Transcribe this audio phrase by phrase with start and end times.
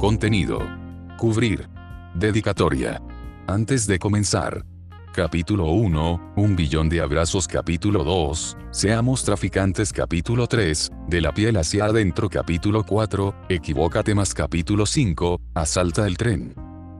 [0.00, 0.60] Contenido.
[1.18, 1.68] Cubrir.
[2.14, 3.02] Dedicatoria.
[3.46, 4.64] Antes de comenzar.
[5.14, 11.58] Capítulo 1, Un billón de abrazos capítulo 2, Seamos traficantes capítulo 3, De la piel
[11.58, 16.54] hacia adentro capítulo 4, Equivócate más capítulo 5, Asalta el tren.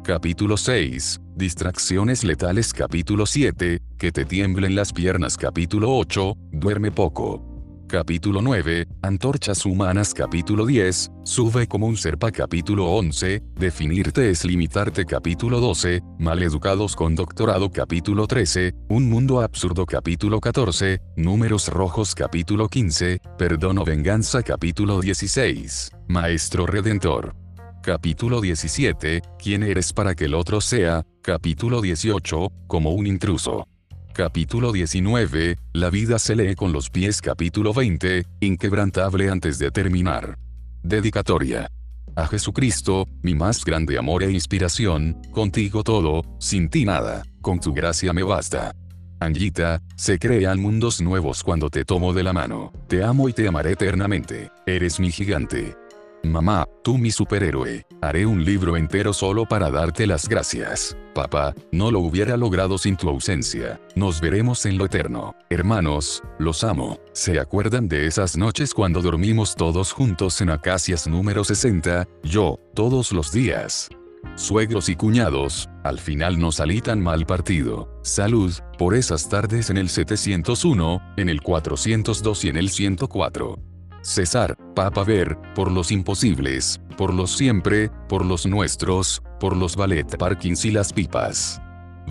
[0.05, 7.50] Capítulo 6, Distracciones letales capítulo 7, Que te tiemblen las piernas capítulo 8, Duerme poco.
[7.91, 15.05] Capítulo 9, Antorchas Humanas Capítulo 10, Sube como un serpa Capítulo 11, Definirte es limitarte
[15.05, 22.69] Capítulo 12, Maleducados con doctorado Capítulo 13, Un mundo absurdo Capítulo 14, Números rojos Capítulo
[22.69, 27.35] 15, Perdón o venganza Capítulo 16, Maestro Redentor.
[27.83, 31.05] Capítulo 17, ¿Quién eres para que el otro sea?
[31.23, 33.67] Capítulo 18, como un intruso.
[34.13, 40.37] Capítulo 19, La vida se lee con los pies capítulo 20, Inquebrantable antes de terminar.
[40.83, 41.71] Dedicatoria.
[42.17, 47.73] A Jesucristo, mi más grande amor e inspiración, contigo todo, sin ti nada, con tu
[47.73, 48.73] gracia me basta.
[49.21, 53.47] Angita, se crean mundos nuevos cuando te tomo de la mano, te amo y te
[53.47, 55.77] amaré eternamente, eres mi gigante.
[56.23, 60.97] Mamá, tú mi superhéroe, haré un libro entero solo para darte las gracias.
[61.15, 63.81] Papá, no lo hubiera logrado sin tu ausencia.
[63.97, 65.35] Nos veremos en lo eterno.
[65.49, 66.99] Hermanos, los amo.
[67.13, 72.07] ¿Se acuerdan de esas noches cuando dormimos todos juntos en Acacias número 60?
[72.23, 73.89] Yo, todos los días.
[74.35, 77.89] Suegros y cuñados, al final no salí tan mal partido.
[78.03, 83.70] Salud, por esas tardes en el 701, en el 402 y en el 104.
[84.03, 90.17] César, Papa Ver, por los imposibles, por los siempre, por los nuestros, por los ballet
[90.17, 91.61] parkings y las pipas.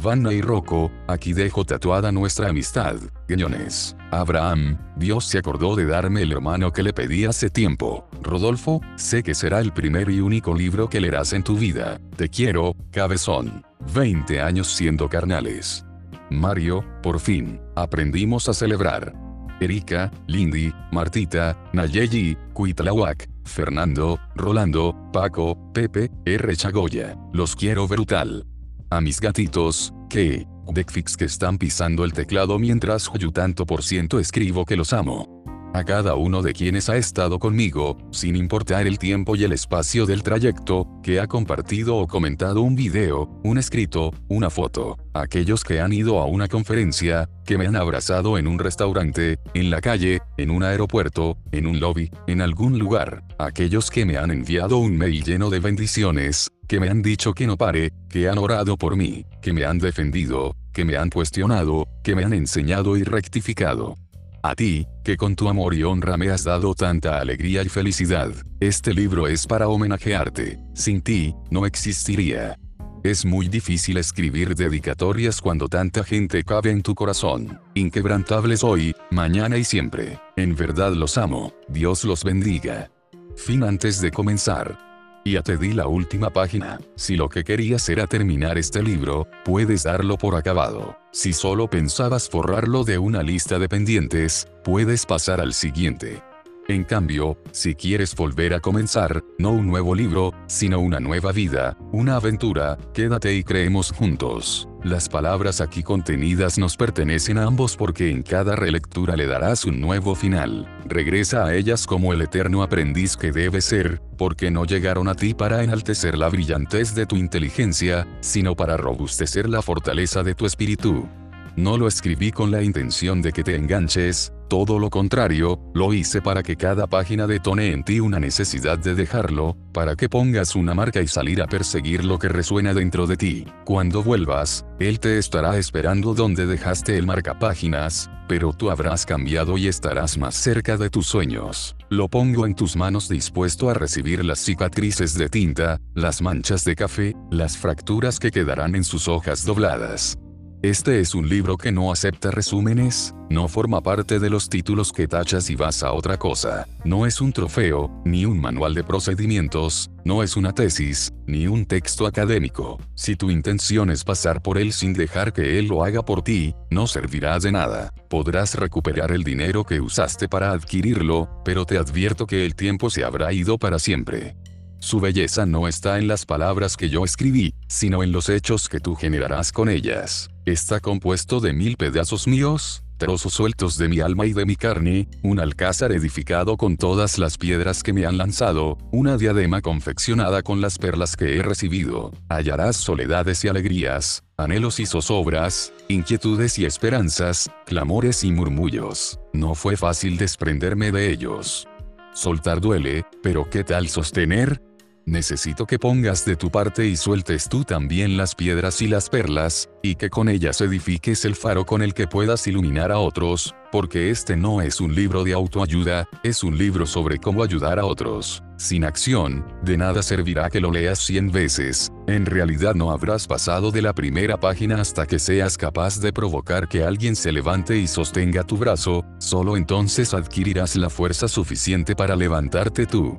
[0.01, 2.95] Vanna y Rocco, aquí dejo tatuada nuestra amistad,
[3.27, 3.95] guiñones.
[4.11, 8.07] Abraham, Dios se acordó de darme el hermano que le pedí hace tiempo.
[8.21, 11.99] Rodolfo, sé que será el primer y único libro que leerás en tu vida.
[12.15, 13.65] Te quiero, cabezón.
[13.93, 15.85] 20 años siendo carnales.
[16.29, 19.13] Mario, por fin, aprendimos a celebrar.
[19.59, 26.55] Erika, Lindy, Martita, Nayeli, Cuitlahuac, Fernando, Rolando, Paco, Pepe, R.
[26.55, 27.17] Chagoya.
[27.33, 28.45] Los quiero brutal.
[28.89, 34.19] A mis gatitos, que, Deckfix que están pisando el teclado mientras yo tanto por ciento
[34.19, 35.38] escribo que los amo
[35.73, 40.05] a cada uno de quienes ha estado conmigo, sin importar el tiempo y el espacio
[40.05, 45.79] del trayecto, que ha compartido o comentado un video, un escrito, una foto, aquellos que
[45.79, 50.21] han ido a una conferencia, que me han abrazado en un restaurante, en la calle,
[50.37, 54.97] en un aeropuerto, en un lobby, en algún lugar, aquellos que me han enviado un
[54.97, 58.95] mail lleno de bendiciones, que me han dicho que no pare, que han orado por
[58.95, 63.95] mí, que me han defendido, que me han cuestionado, que me han enseñado y rectificado.
[64.41, 68.31] A ti, que con tu amor y honra me has dado tanta alegría y felicidad,
[68.59, 70.57] este libro es para homenajearte.
[70.73, 72.57] Sin ti, no existiría.
[73.03, 77.59] Es muy difícil escribir dedicatorias cuando tanta gente cabe en tu corazón.
[77.73, 80.19] Inquebrantables hoy, mañana y siempre.
[80.35, 81.53] En verdad los amo.
[81.67, 82.91] Dios los bendiga.
[83.35, 84.88] Fin antes de comenzar.
[85.25, 86.79] Ya te di la última página.
[86.95, 90.97] Si lo que querías era terminar este libro, puedes darlo por acabado.
[91.11, 96.21] Si solo pensabas forrarlo de una lista de pendientes, puedes pasar al siguiente.
[96.69, 101.75] En cambio, si quieres volver a comenzar, no un nuevo libro, sino una nueva vida,
[101.91, 104.69] una aventura, quédate y creemos juntos.
[104.83, 109.81] Las palabras aquí contenidas nos pertenecen a ambos porque en cada relectura le darás un
[109.81, 110.67] nuevo final.
[110.85, 115.33] Regresa a ellas como el eterno aprendiz que debe ser, porque no llegaron a ti
[115.33, 121.09] para enaltecer la brillantez de tu inteligencia, sino para robustecer la fortaleza de tu espíritu.
[121.55, 126.21] No lo escribí con la intención de que te enganches, todo lo contrario, lo hice
[126.21, 130.73] para que cada página detone en ti una necesidad de dejarlo, para que pongas una
[130.73, 133.45] marca y salir a perseguir lo que resuena dentro de ti.
[133.63, 139.67] Cuando vuelvas, él te estará esperando donde dejaste el marcapáginas, pero tú habrás cambiado y
[139.67, 141.75] estarás más cerca de tus sueños.
[141.89, 146.75] Lo pongo en tus manos dispuesto a recibir las cicatrices de tinta, las manchas de
[146.75, 150.17] café, las fracturas que quedarán en sus hojas dobladas.
[150.61, 155.07] Este es un libro que no acepta resúmenes, no forma parte de los títulos que
[155.07, 159.89] tachas y vas a otra cosa, no es un trofeo, ni un manual de procedimientos,
[160.03, 162.77] no es una tesis, ni un texto académico.
[162.93, 166.53] Si tu intención es pasar por él sin dejar que él lo haga por ti,
[166.69, 167.93] no servirá de nada.
[168.09, 173.05] Podrás recuperar el dinero que usaste para adquirirlo, pero te advierto que el tiempo se
[173.05, 174.35] habrá ido para siempre.
[174.81, 178.79] Su belleza no está en las palabras que yo escribí, sino en los hechos que
[178.79, 180.29] tú generarás con ellas.
[180.49, 182.81] ¿Está compuesto de mil pedazos míos?
[182.97, 187.37] trozos sueltos de mi alma y de mi carne, un alcázar edificado con todas las
[187.37, 192.11] piedras que me han lanzado, una diadema confeccionada con las perlas que he recibido.
[192.29, 199.19] Hallarás soledades y alegrías, anhelos y zozobras, inquietudes y esperanzas, clamores y murmullos.
[199.31, 201.67] No fue fácil desprenderme de ellos.
[202.13, 204.59] Soltar duele, pero ¿qué tal sostener?
[205.05, 209.69] Necesito que pongas de tu parte y sueltes tú también las piedras y las perlas,
[209.81, 214.11] y que con ellas edifiques el faro con el que puedas iluminar a otros, porque
[214.11, 218.43] este no es un libro de autoayuda, es un libro sobre cómo ayudar a otros.
[218.57, 223.71] Sin acción, de nada servirá que lo leas cien veces, en realidad no habrás pasado
[223.71, 227.87] de la primera página hasta que seas capaz de provocar que alguien se levante y
[227.87, 233.17] sostenga tu brazo, solo entonces adquirirás la fuerza suficiente para levantarte tú.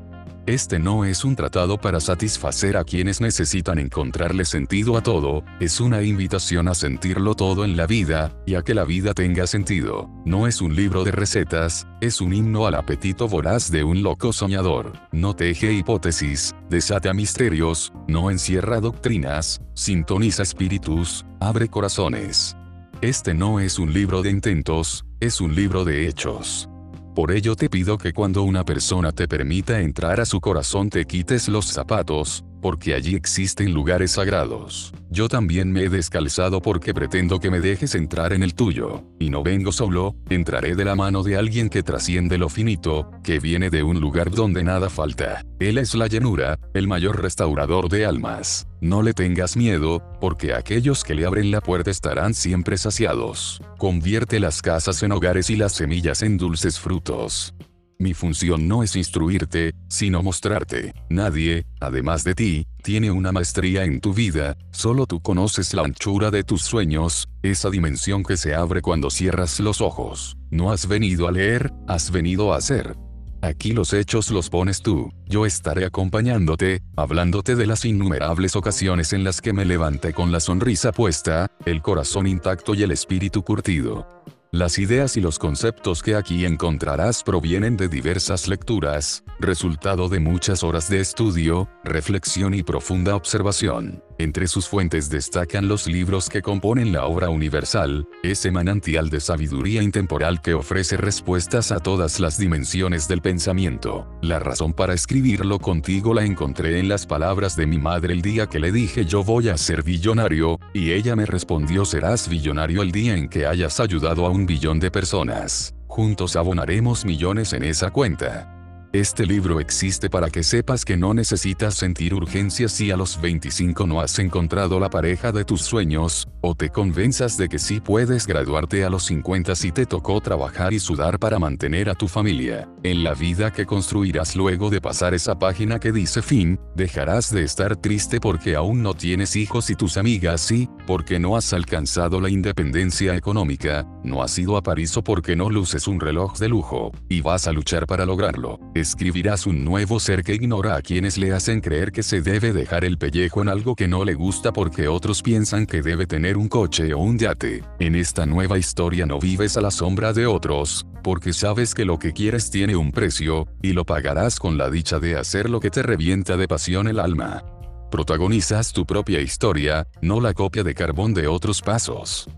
[0.50, 5.78] Este no es un tratado para satisfacer a quienes necesitan encontrarle sentido a todo, es
[5.78, 10.10] una invitación a sentirlo todo en la vida, y a que la vida tenga sentido.
[10.24, 14.32] No es un libro de recetas, es un himno al apetito voraz de un loco
[14.32, 14.94] soñador.
[15.12, 22.56] No teje hipótesis, desata misterios, no encierra doctrinas, sintoniza espíritus, abre corazones.
[23.02, 26.68] Este no es un libro de intentos, es un libro de hechos.
[27.14, 31.04] Por ello te pido que cuando una persona te permita entrar a su corazón te
[31.06, 34.92] quites los zapatos, porque allí existen lugares sagrados.
[35.10, 39.30] Yo también me he descalzado porque pretendo que me dejes entrar en el tuyo, y
[39.30, 43.70] no vengo solo, entraré de la mano de alguien que trasciende lo finito, que viene
[43.70, 45.44] de un lugar donde nada falta.
[45.58, 48.66] Él es la llanura, el mayor restaurador de almas.
[48.80, 53.60] No le tengas miedo, porque aquellos que le abren la puerta estarán siempre saciados.
[53.78, 57.52] Convierte las casas en hogares y las semillas en dulces frutos.
[58.00, 60.94] Mi función no es instruirte, sino mostrarte.
[61.10, 66.30] Nadie, además de ti, tiene una maestría en tu vida, solo tú conoces la anchura
[66.30, 70.38] de tus sueños, esa dimensión que se abre cuando cierras los ojos.
[70.50, 72.96] No has venido a leer, has venido a hacer.
[73.42, 79.24] Aquí los hechos los pones tú, yo estaré acompañándote, hablándote de las innumerables ocasiones en
[79.24, 84.06] las que me levanté con la sonrisa puesta, el corazón intacto y el espíritu curtido.
[84.52, 90.64] Las ideas y los conceptos que aquí encontrarás provienen de diversas lecturas, resultado de muchas
[90.64, 94.02] horas de estudio, reflexión y profunda observación.
[94.20, 99.82] Entre sus fuentes destacan los libros que componen la obra universal, ese manantial de sabiduría
[99.82, 104.06] intemporal que ofrece respuestas a todas las dimensiones del pensamiento.
[104.20, 108.46] La razón para escribirlo contigo la encontré en las palabras de mi madre el día
[108.46, 112.92] que le dije yo voy a ser billonario, y ella me respondió serás billonario el
[112.92, 115.74] día en que hayas ayudado a un billón de personas.
[115.86, 118.59] Juntos abonaremos millones en esa cuenta.
[118.92, 123.86] Este libro existe para que sepas que no necesitas sentir urgencia si a los 25
[123.86, 128.26] no has encontrado la pareja de tus sueños, o te convenzas de que sí puedes
[128.26, 132.68] graduarte a los 50 si te tocó trabajar y sudar para mantener a tu familia.
[132.82, 137.44] En la vida que construirás luego de pasar esa página que dice fin, dejarás de
[137.44, 142.20] estar triste porque aún no tienes hijos y tus amigas sí, porque no has alcanzado
[142.20, 146.48] la independencia económica, no has ido a París o porque no luces un reloj de
[146.48, 151.16] lujo, y vas a luchar para lograrlo escribirás un nuevo ser que ignora a quienes
[151.18, 154.52] le hacen creer que se debe dejar el pellejo en algo que no le gusta
[154.52, 157.62] porque otros piensan que debe tener un coche o un yate.
[157.78, 161.98] En esta nueva historia no vives a la sombra de otros, porque sabes que lo
[161.98, 165.70] que quieres tiene un precio, y lo pagarás con la dicha de hacer lo que
[165.70, 167.44] te revienta de pasión el alma.
[167.90, 172.28] Protagonizas tu propia historia, no la copia de carbón de otros pasos.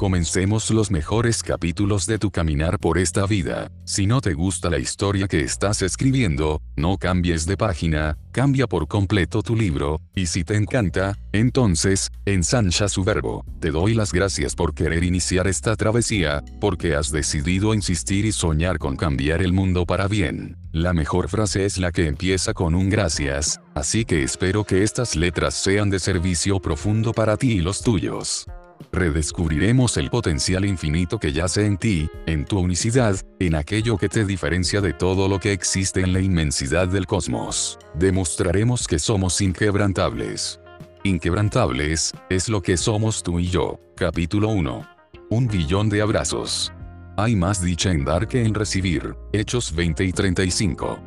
[0.00, 3.70] Comencemos los mejores capítulos de tu caminar por esta vida.
[3.84, 8.88] Si no te gusta la historia que estás escribiendo, no cambies de página, cambia por
[8.88, 13.44] completo tu libro, y si te encanta, entonces, ensancha su verbo.
[13.60, 18.78] Te doy las gracias por querer iniciar esta travesía, porque has decidido insistir y soñar
[18.78, 20.56] con cambiar el mundo para bien.
[20.72, 25.14] La mejor frase es la que empieza con un gracias, así que espero que estas
[25.14, 28.46] letras sean de servicio profundo para ti y los tuyos
[28.92, 34.24] redescubriremos el potencial infinito que yace en ti, en tu unicidad, en aquello que te
[34.24, 37.78] diferencia de todo lo que existe en la inmensidad del cosmos.
[37.94, 40.60] Demostraremos que somos inquebrantables.
[41.04, 43.80] Inquebrantables, es lo que somos tú y yo.
[43.96, 44.86] Capítulo 1.
[45.30, 46.72] Un billón de abrazos.
[47.16, 49.14] Hay más dicha en dar que en recibir.
[49.32, 50.98] Hechos 20 y 35.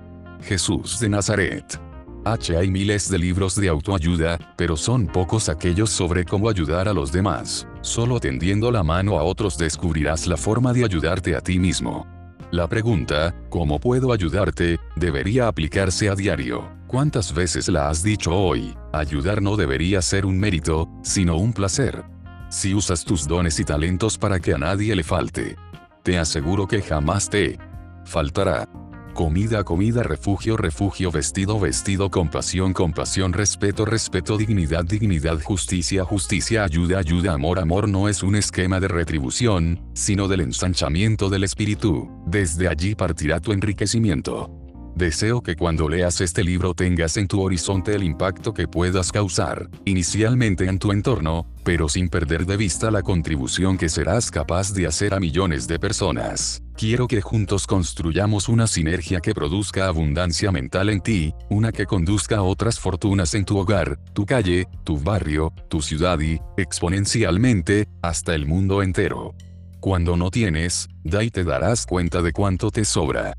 [0.41, 1.79] Jesús de Nazaret.
[2.25, 2.55] H.
[2.57, 7.11] Hay miles de libros de autoayuda, pero son pocos aquellos sobre cómo ayudar a los
[7.11, 7.67] demás.
[7.81, 12.07] Solo tendiendo la mano a otros descubrirás la forma de ayudarte a ti mismo.
[12.51, 16.69] La pregunta, ¿cómo puedo ayudarte?, debería aplicarse a diario.
[16.87, 18.75] ¿Cuántas veces la has dicho hoy?
[18.93, 22.03] Ayudar no debería ser un mérito, sino un placer.
[22.49, 25.55] Si usas tus dones y talentos para que a nadie le falte.
[26.03, 27.57] te aseguro que jamás te
[28.05, 28.67] faltará.
[29.13, 36.97] Comida, comida, refugio, refugio, vestido, vestido, compasión, compasión, respeto, respeto, dignidad, dignidad, justicia, justicia, ayuda,
[36.97, 42.09] ayuda, amor, amor no es un esquema de retribución, sino del ensanchamiento del espíritu.
[42.25, 44.62] Desde allí partirá tu enriquecimiento.
[44.95, 49.67] Deseo que cuando leas este libro tengas en tu horizonte el impacto que puedas causar,
[49.85, 54.85] inicialmente en tu entorno, pero sin perder de vista la contribución que serás capaz de
[54.85, 56.61] hacer a millones de personas.
[56.75, 62.37] Quiero que juntos construyamos una sinergia que produzca abundancia mental en ti, una que conduzca
[62.37, 68.35] a otras fortunas en tu hogar, tu calle, tu barrio, tu ciudad y, exponencialmente, hasta
[68.35, 69.33] el mundo entero.
[69.79, 73.33] Cuando no tienes, da y te darás cuenta de cuánto te sobra.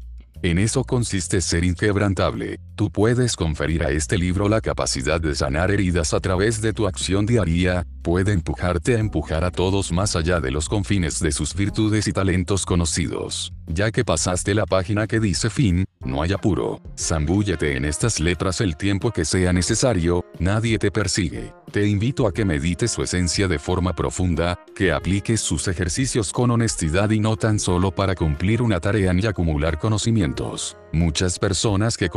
[0.44, 2.60] En eso consiste ser inquebrantable.
[2.76, 6.88] Tú puedes conferir a este libro la capacidad de sanar heridas a través de tu
[6.88, 11.54] acción diaria, puede empujarte a empujar a todos más allá de los confines de sus
[11.54, 13.52] virtudes y talentos conocidos.
[13.68, 16.80] Ya que pasaste la página que dice fin, no hay apuro.
[16.98, 21.54] Zambúllete en estas letras el tiempo que sea necesario, nadie te persigue.
[21.72, 26.50] Te invito a que medites su esencia de forma profunda, que apliques sus ejercicios con
[26.50, 30.76] honestidad y no tan solo para cumplir una tarea ni acumular conocimientos.
[30.92, 32.10] Muchas personas que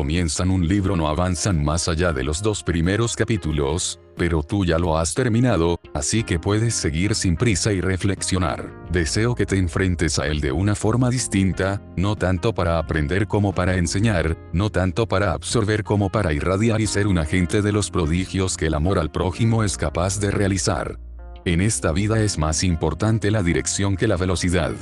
[0.52, 4.98] un libro no avanzan más allá de los dos primeros capítulos, pero tú ya lo
[4.98, 8.72] has terminado, así que puedes seguir sin prisa y reflexionar.
[8.92, 13.54] Deseo que te enfrentes a él de una forma distinta, no tanto para aprender como
[13.54, 17.92] para enseñar, no tanto para absorber como para irradiar y ser un agente de los
[17.92, 21.00] prodigios que el amor al prójimo es capaz de realizar.
[21.46, 24.74] En esta vida es más importante la dirección que la velocidad.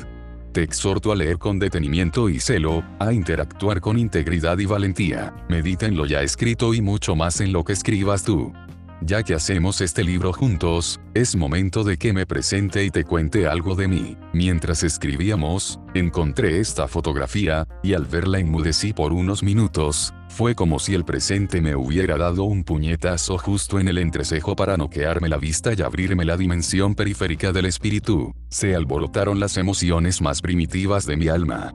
[0.56, 5.34] Te exhorto a leer con detenimiento y celo, a interactuar con integridad y valentía.
[5.50, 8.54] Medita en lo ya escrito y mucho más en lo que escribas tú.
[9.02, 13.48] Ya que hacemos este libro juntos, es momento de que me presente y te cuente
[13.48, 14.16] algo de mí.
[14.32, 20.94] Mientras escribíamos, encontré esta fotografía, y al verla enmudecí por unos minutos, fue como si
[20.94, 25.72] el presente me hubiera dado un puñetazo justo en el entrecejo para noquearme la vista
[25.74, 28.34] y abrirme la dimensión periférica del espíritu.
[28.50, 31.74] Se alborotaron las emociones más primitivas de mi alma.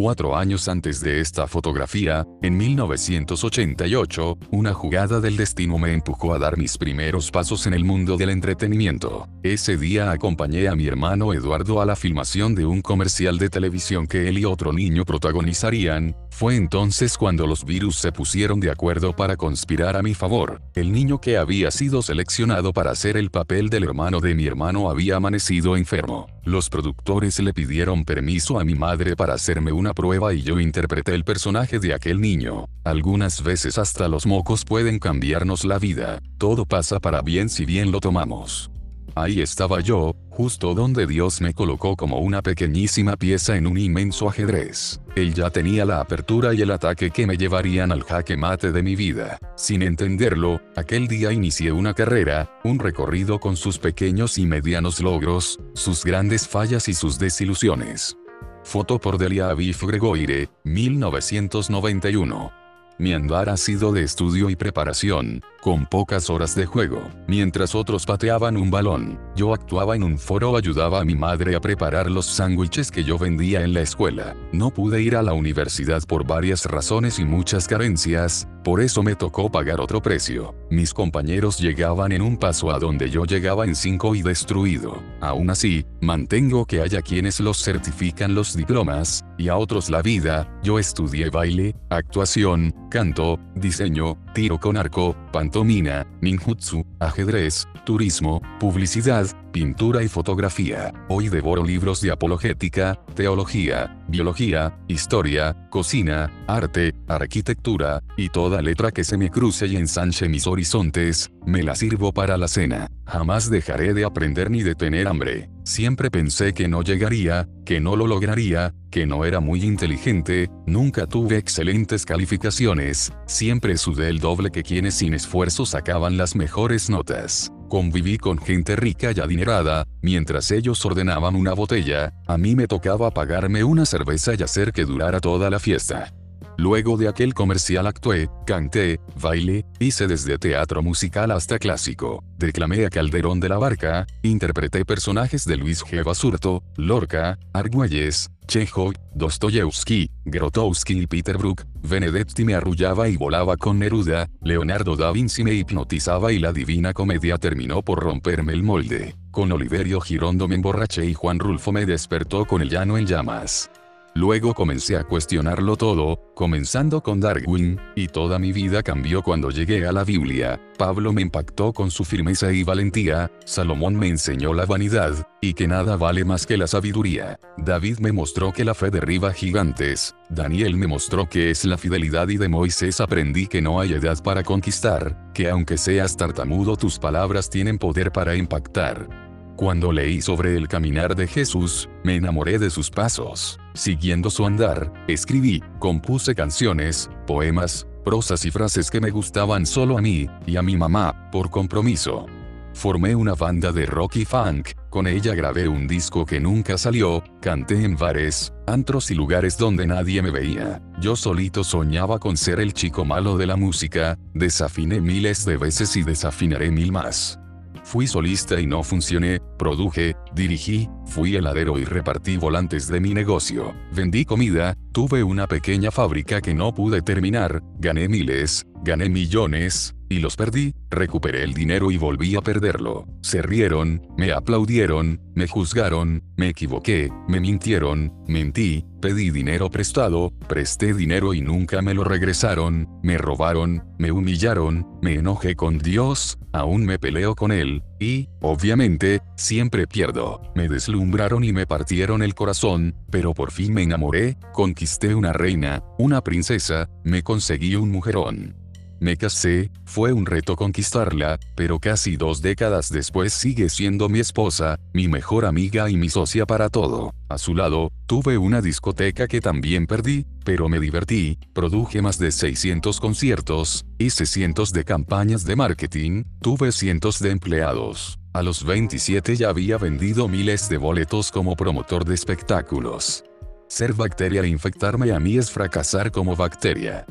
[0.00, 6.38] Cuatro años antes de esta fotografía, en 1988, una jugada del destino me empujó a
[6.38, 9.26] dar mis primeros pasos en el mundo del entretenimiento.
[9.42, 14.06] Ese día acompañé a mi hermano Eduardo a la filmación de un comercial de televisión
[14.06, 19.16] que él y otro niño protagonizarían, fue entonces cuando los virus se pusieron de acuerdo
[19.16, 20.62] para conspirar a mi favor.
[20.76, 24.88] El niño que había sido seleccionado para hacer el papel del hermano de mi hermano
[24.88, 26.28] había amanecido enfermo.
[26.48, 31.14] Los productores le pidieron permiso a mi madre para hacerme una prueba y yo interpreté
[31.14, 32.70] el personaje de aquel niño.
[32.84, 36.22] Algunas veces hasta los mocos pueden cambiarnos la vida.
[36.38, 38.70] Todo pasa para bien si bien lo tomamos.
[39.14, 44.28] Ahí estaba yo, justo donde Dios me colocó como una pequeñísima pieza en un inmenso
[44.28, 45.00] ajedrez.
[45.16, 48.84] Él ya tenía la apertura y el ataque que me llevarían al jaque mate de
[48.84, 49.40] mi vida.
[49.56, 55.58] Sin entenderlo, aquel día inicié una carrera, un recorrido con sus pequeños y medianos logros,
[55.74, 58.16] sus grandes fallas y sus desilusiones.
[58.62, 62.67] Foto por Delia Aviv Gregoire, 1991.
[63.00, 67.00] Mi andar ha sido de estudio y preparación, con pocas horas de juego.
[67.28, 71.54] Mientras otros pateaban un balón, yo actuaba en un foro o ayudaba a mi madre
[71.54, 74.34] a preparar los sándwiches que yo vendía en la escuela.
[74.50, 79.14] No pude ir a la universidad por varias razones y muchas carencias, por eso me
[79.14, 80.54] tocó pagar otro precio.
[80.68, 85.00] Mis compañeros llegaban en un paso a donde yo llegaba en cinco y destruido.
[85.20, 90.50] Aún así, mantengo que haya quienes los certifican los diplomas, y a otros la vida,
[90.62, 99.26] yo estudié baile, actuación, canto, diseño, tiro con arco, pantomina, ninjutsu, ajedrez, turismo, publicidad,
[99.58, 100.92] pintura y fotografía.
[101.08, 109.02] Hoy devoro libros de apologética, teología, biología, historia, cocina, arte, arquitectura, y toda letra que
[109.02, 112.86] se me cruce y ensanche mis horizontes, me la sirvo para la cena.
[113.04, 115.50] Jamás dejaré de aprender ni de tener hambre.
[115.64, 121.08] Siempre pensé que no llegaría, que no lo lograría, que no era muy inteligente, nunca
[121.08, 127.50] tuve excelentes calificaciones, siempre sudé el doble que quienes sin esfuerzo sacaban las mejores notas.
[127.68, 133.10] Conviví con gente rica y adinerada, mientras ellos ordenaban una botella, a mí me tocaba
[133.10, 136.10] pagarme una cerveza y hacer que durara toda la fiesta.
[136.58, 142.90] Luego de aquel comercial actué, canté, bailé, hice desde teatro musical hasta clásico, declamé a
[142.90, 146.02] Calderón de la Barca, interpreté personajes de Luis G.
[146.02, 153.78] Basurto, Lorca, Argüelles, Chekhov, Dostoyevsky, Grotowski y Peter Brook, Benedetti me arrullaba y volaba con
[153.78, 159.14] Neruda, Leonardo da Vinci me hipnotizaba y la divina comedia terminó por romperme el molde.
[159.30, 163.70] con Oliverio Girondo me emborraché y Juan Rulfo me despertó con el llano en llamas.
[164.18, 169.86] Luego comencé a cuestionarlo todo, comenzando con Darwin, y toda mi vida cambió cuando llegué
[169.86, 170.60] a la Biblia.
[170.76, 175.68] Pablo me impactó con su firmeza y valentía, Salomón me enseñó la vanidad, y que
[175.68, 177.38] nada vale más que la sabiduría.
[177.58, 182.28] David me mostró que la fe derriba gigantes, Daniel me mostró que es la fidelidad
[182.28, 186.98] y de Moisés aprendí que no hay edad para conquistar, que aunque seas tartamudo tus
[186.98, 189.27] palabras tienen poder para impactar.
[189.58, 193.58] Cuando leí sobre el caminar de Jesús, me enamoré de sus pasos.
[193.74, 200.00] Siguiendo su andar, escribí, compuse canciones, poemas, prosas y frases que me gustaban solo a
[200.00, 202.26] mí, y a mi mamá, por compromiso.
[202.72, 207.24] Formé una banda de rock y funk, con ella grabé un disco que nunca salió,
[207.40, 210.80] canté en bares, antros y lugares donde nadie me veía.
[211.00, 215.96] Yo solito soñaba con ser el chico malo de la música, desafiné miles de veces
[215.96, 217.40] y desafinaré mil más.
[217.88, 223.74] Fui solista y no funcioné, produje, dirigí, fui heladero y repartí volantes de mi negocio.
[223.92, 230.18] Vendí comida, tuve una pequeña fábrica que no pude terminar, gané miles, gané millones, y
[230.18, 233.06] los perdí, recuperé el dinero y volví a perderlo.
[233.22, 240.94] Se rieron, me aplaudieron, me juzgaron, me equivoqué, me mintieron, mentí, pedí dinero prestado, presté
[240.94, 246.84] dinero y nunca me lo regresaron, me robaron, me humillaron, me enojé con Dios, aún
[246.84, 250.40] me peleo con Él, y, obviamente, siempre pierdo.
[250.54, 255.82] Me deslumbraron y me partieron el corazón, pero por fin me enamoré, conquisté una reina,
[255.98, 258.67] una princesa, me conseguí un mujerón.
[259.00, 264.80] Me casé, fue un reto conquistarla, pero casi dos décadas después sigue siendo mi esposa,
[264.92, 267.14] mi mejor amiga y mi socia para todo.
[267.28, 272.32] A su lado, tuve una discoteca que también perdí, pero me divertí, produje más de
[272.32, 278.18] 600 conciertos, hice cientos de campañas de marketing, tuve cientos de empleados.
[278.32, 283.24] A los 27 ya había vendido miles de boletos como promotor de espectáculos.
[283.68, 287.06] Ser bacteria e infectarme a mí es fracasar como bacteria.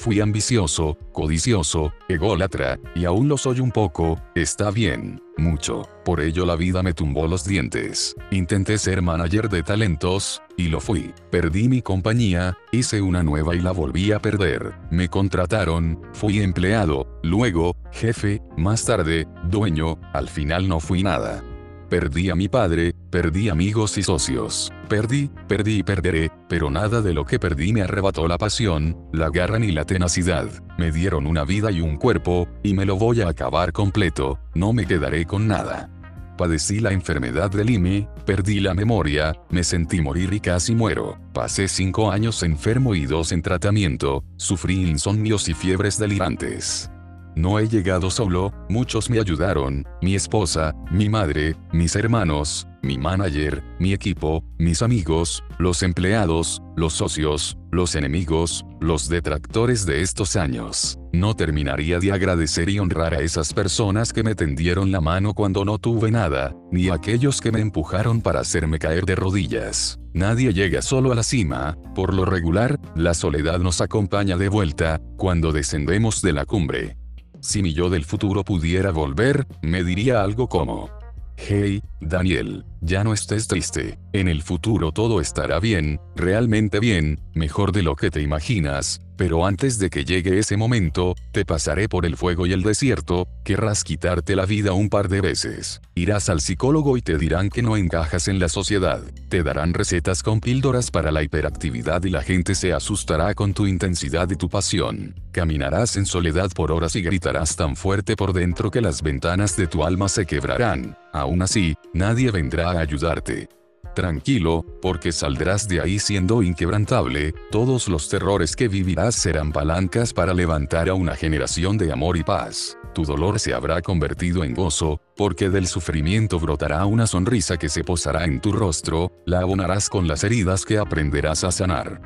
[0.00, 5.82] Fui ambicioso, codicioso, ególatra, y aún lo soy un poco, está bien, mucho.
[6.06, 8.16] Por ello la vida me tumbó los dientes.
[8.30, 11.12] Intenté ser manager de talentos, y lo fui.
[11.30, 14.72] Perdí mi compañía, hice una nueva y la volví a perder.
[14.90, 21.44] Me contrataron, fui empleado, luego, jefe, más tarde, dueño, al final no fui nada.
[21.90, 24.70] Perdí a mi padre, perdí amigos y socios.
[24.88, 29.28] Perdí, perdí y perderé, pero nada de lo que perdí me arrebató la pasión, la
[29.28, 30.48] garra ni la tenacidad.
[30.78, 34.72] Me dieron una vida y un cuerpo, y me lo voy a acabar completo, no
[34.72, 35.90] me quedaré con nada.
[36.38, 41.18] Padecí la enfermedad del IME, perdí la memoria, me sentí morir y casi muero.
[41.34, 46.88] Pasé cinco años enfermo y dos en tratamiento, sufrí insomnios y fiebres delirantes.
[47.36, 53.62] No he llegado solo, muchos me ayudaron, mi esposa, mi madre, mis hermanos, mi manager,
[53.78, 60.98] mi equipo, mis amigos, los empleados, los socios, los enemigos, los detractores de estos años.
[61.12, 65.64] No terminaría de agradecer y honrar a esas personas que me tendieron la mano cuando
[65.64, 69.98] no tuve nada, ni a aquellos que me empujaron para hacerme caer de rodillas.
[70.12, 75.00] Nadie llega solo a la cima, por lo regular, la soledad nos acompaña de vuelta,
[75.16, 76.99] cuando descendemos de la cumbre.
[77.40, 80.90] Si mi yo del futuro pudiera volver, me diría algo como,
[81.36, 87.72] Hey, Daniel, ya no estés triste, en el futuro todo estará bien, realmente bien, mejor
[87.72, 92.06] de lo que te imaginas, pero antes de que llegue ese momento, te pasaré por
[92.06, 95.82] el fuego y el desierto, querrás quitarte la vida un par de veces.
[95.94, 99.02] Irás al psicólogo y te dirán que no encajas en la sociedad.
[99.28, 103.66] Te darán recetas con píldoras para la hiperactividad y la gente se asustará con tu
[103.66, 105.14] intensidad y tu pasión.
[105.32, 109.66] Caminarás en soledad por horas y gritarás tan fuerte por dentro que las ventanas de
[109.66, 110.96] tu alma se quebrarán.
[111.12, 113.48] Aún así, nadie vendrá a ayudarte.
[113.94, 120.32] Tranquilo, porque saldrás de ahí siendo inquebrantable, todos los terrores que vivirás serán palancas para
[120.32, 122.78] levantar a una generación de amor y paz.
[122.94, 127.82] Tu dolor se habrá convertido en gozo, porque del sufrimiento brotará una sonrisa que se
[127.82, 132.00] posará en tu rostro, la abonarás con las heridas que aprenderás a sanar.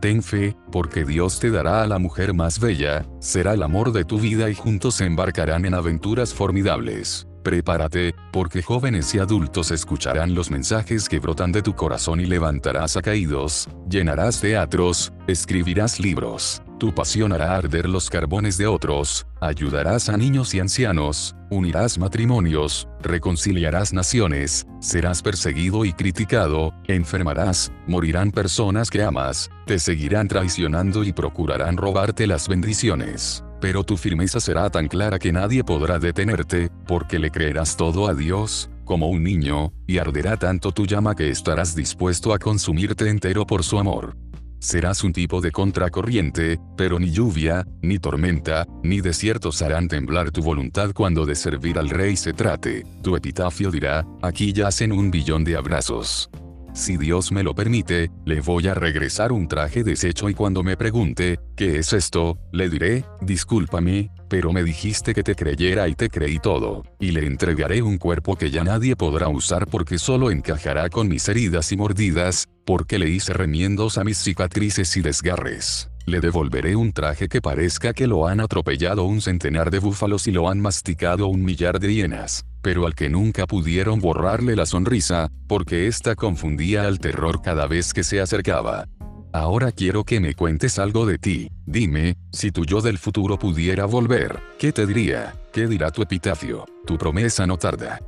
[0.00, 4.04] Ten fe, porque Dios te dará a la mujer más bella, será el amor de
[4.04, 7.26] tu vida y juntos se embarcarán en aventuras formidables.
[7.42, 12.96] Prepárate, porque jóvenes y adultos escucharán los mensajes que brotan de tu corazón y levantarás
[12.98, 20.10] a caídos, llenarás teatros, escribirás libros, tu pasión hará arder los carbones de otros, ayudarás
[20.10, 28.90] a niños y ancianos, unirás matrimonios, reconciliarás naciones, serás perseguido y criticado, enfermarás, morirán personas
[28.90, 34.88] que amas, te seguirán traicionando y procurarán robarte las bendiciones pero tu firmeza será tan
[34.88, 39.98] clara que nadie podrá detenerte, porque le creerás todo a Dios, como un niño, y
[39.98, 44.16] arderá tanto tu llama que estarás dispuesto a consumirte entero por su amor.
[44.58, 50.42] Serás un tipo de contracorriente, pero ni lluvia, ni tormenta, ni desiertos harán temblar tu
[50.42, 52.84] voluntad cuando de servir al rey se trate.
[53.02, 56.28] Tu epitafio dirá, aquí yacen un billón de abrazos.
[56.72, 60.76] Si Dios me lo permite, le voy a regresar un traje deshecho y cuando me
[60.76, 62.38] pregunte, ¿qué es esto?
[62.52, 67.26] Le diré, discúlpame, pero me dijiste que te creyera y te creí todo, y le
[67.26, 71.76] entregaré un cuerpo que ya nadie podrá usar porque solo encajará con mis heridas y
[71.76, 75.90] mordidas, porque le hice remiendos a mis cicatrices y desgarres.
[76.06, 80.32] Le devolveré un traje que parezca que lo han atropellado un centenar de búfalos y
[80.32, 85.30] lo han masticado un millar de hienas, pero al que nunca pudieron borrarle la sonrisa,
[85.46, 88.86] porque ésta confundía al terror cada vez que se acercaba.
[89.32, 91.50] Ahora quiero que me cuentes algo de ti.
[91.64, 95.34] Dime, si tu yo del futuro pudiera volver, ¿qué te diría?
[95.52, 96.66] ¿Qué dirá tu epitafio?
[96.84, 98.00] Tu promesa no tarda.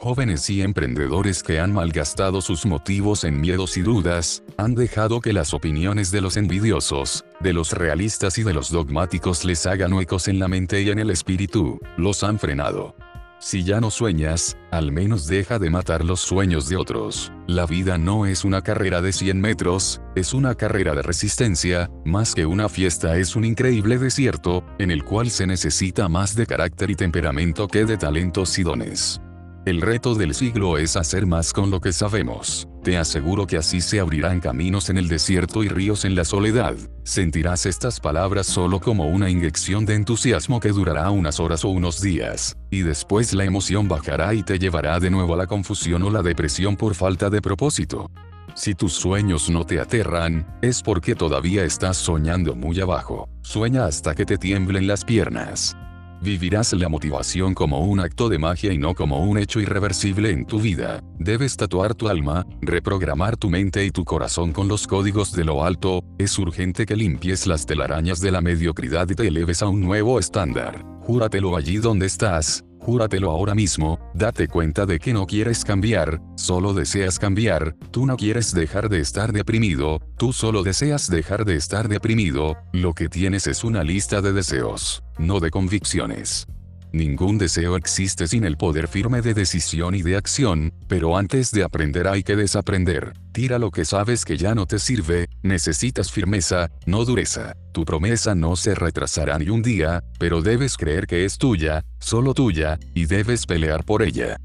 [0.00, 5.32] Jóvenes y emprendedores que han malgastado sus motivos en miedos y dudas, han dejado que
[5.32, 10.28] las opiniones de los envidiosos, de los realistas y de los dogmáticos les hagan huecos
[10.28, 12.94] en la mente y en el espíritu, los han frenado.
[13.40, 17.32] Si ya no sueñas, al menos deja de matar los sueños de otros.
[17.46, 22.34] La vida no es una carrera de 100 metros, es una carrera de resistencia, más
[22.34, 26.90] que una fiesta es un increíble desierto, en el cual se necesita más de carácter
[26.90, 29.20] y temperamento que de talentos y dones.
[29.68, 32.66] El reto del siglo es hacer más con lo que sabemos.
[32.82, 36.74] Te aseguro que así se abrirán caminos en el desierto y ríos en la soledad.
[37.04, 42.00] Sentirás estas palabras solo como una inyección de entusiasmo que durará unas horas o unos
[42.00, 46.08] días, y después la emoción bajará y te llevará de nuevo a la confusión o
[46.08, 48.10] la depresión por falta de propósito.
[48.54, 53.28] Si tus sueños no te aterran, es porque todavía estás soñando muy abajo.
[53.42, 55.76] Sueña hasta que te tiemblen las piernas.
[56.20, 60.46] Vivirás la motivación como un acto de magia y no como un hecho irreversible en
[60.46, 61.00] tu vida.
[61.18, 65.64] Debes tatuar tu alma, reprogramar tu mente y tu corazón con los códigos de lo
[65.64, 69.80] alto, es urgente que limpies las telarañas de la mediocridad y te eleves a un
[69.80, 70.84] nuevo estándar.
[71.02, 76.72] Júratelo allí donde estás, Júratelo ahora mismo, date cuenta de que no quieres cambiar, solo
[76.72, 81.86] deseas cambiar, tú no quieres dejar de estar deprimido, tú solo deseas dejar de estar
[81.88, 86.46] deprimido, lo que tienes es una lista de deseos, no de convicciones.
[86.92, 91.62] Ningún deseo existe sin el poder firme de decisión y de acción, pero antes de
[91.62, 93.12] aprender hay que desaprender.
[93.32, 97.54] Tira lo que sabes que ya no te sirve, necesitas firmeza, no dureza.
[97.72, 102.34] Tu promesa no se retrasará ni un día, pero debes creer que es tuya, solo
[102.34, 104.38] tuya, y debes pelear por ella.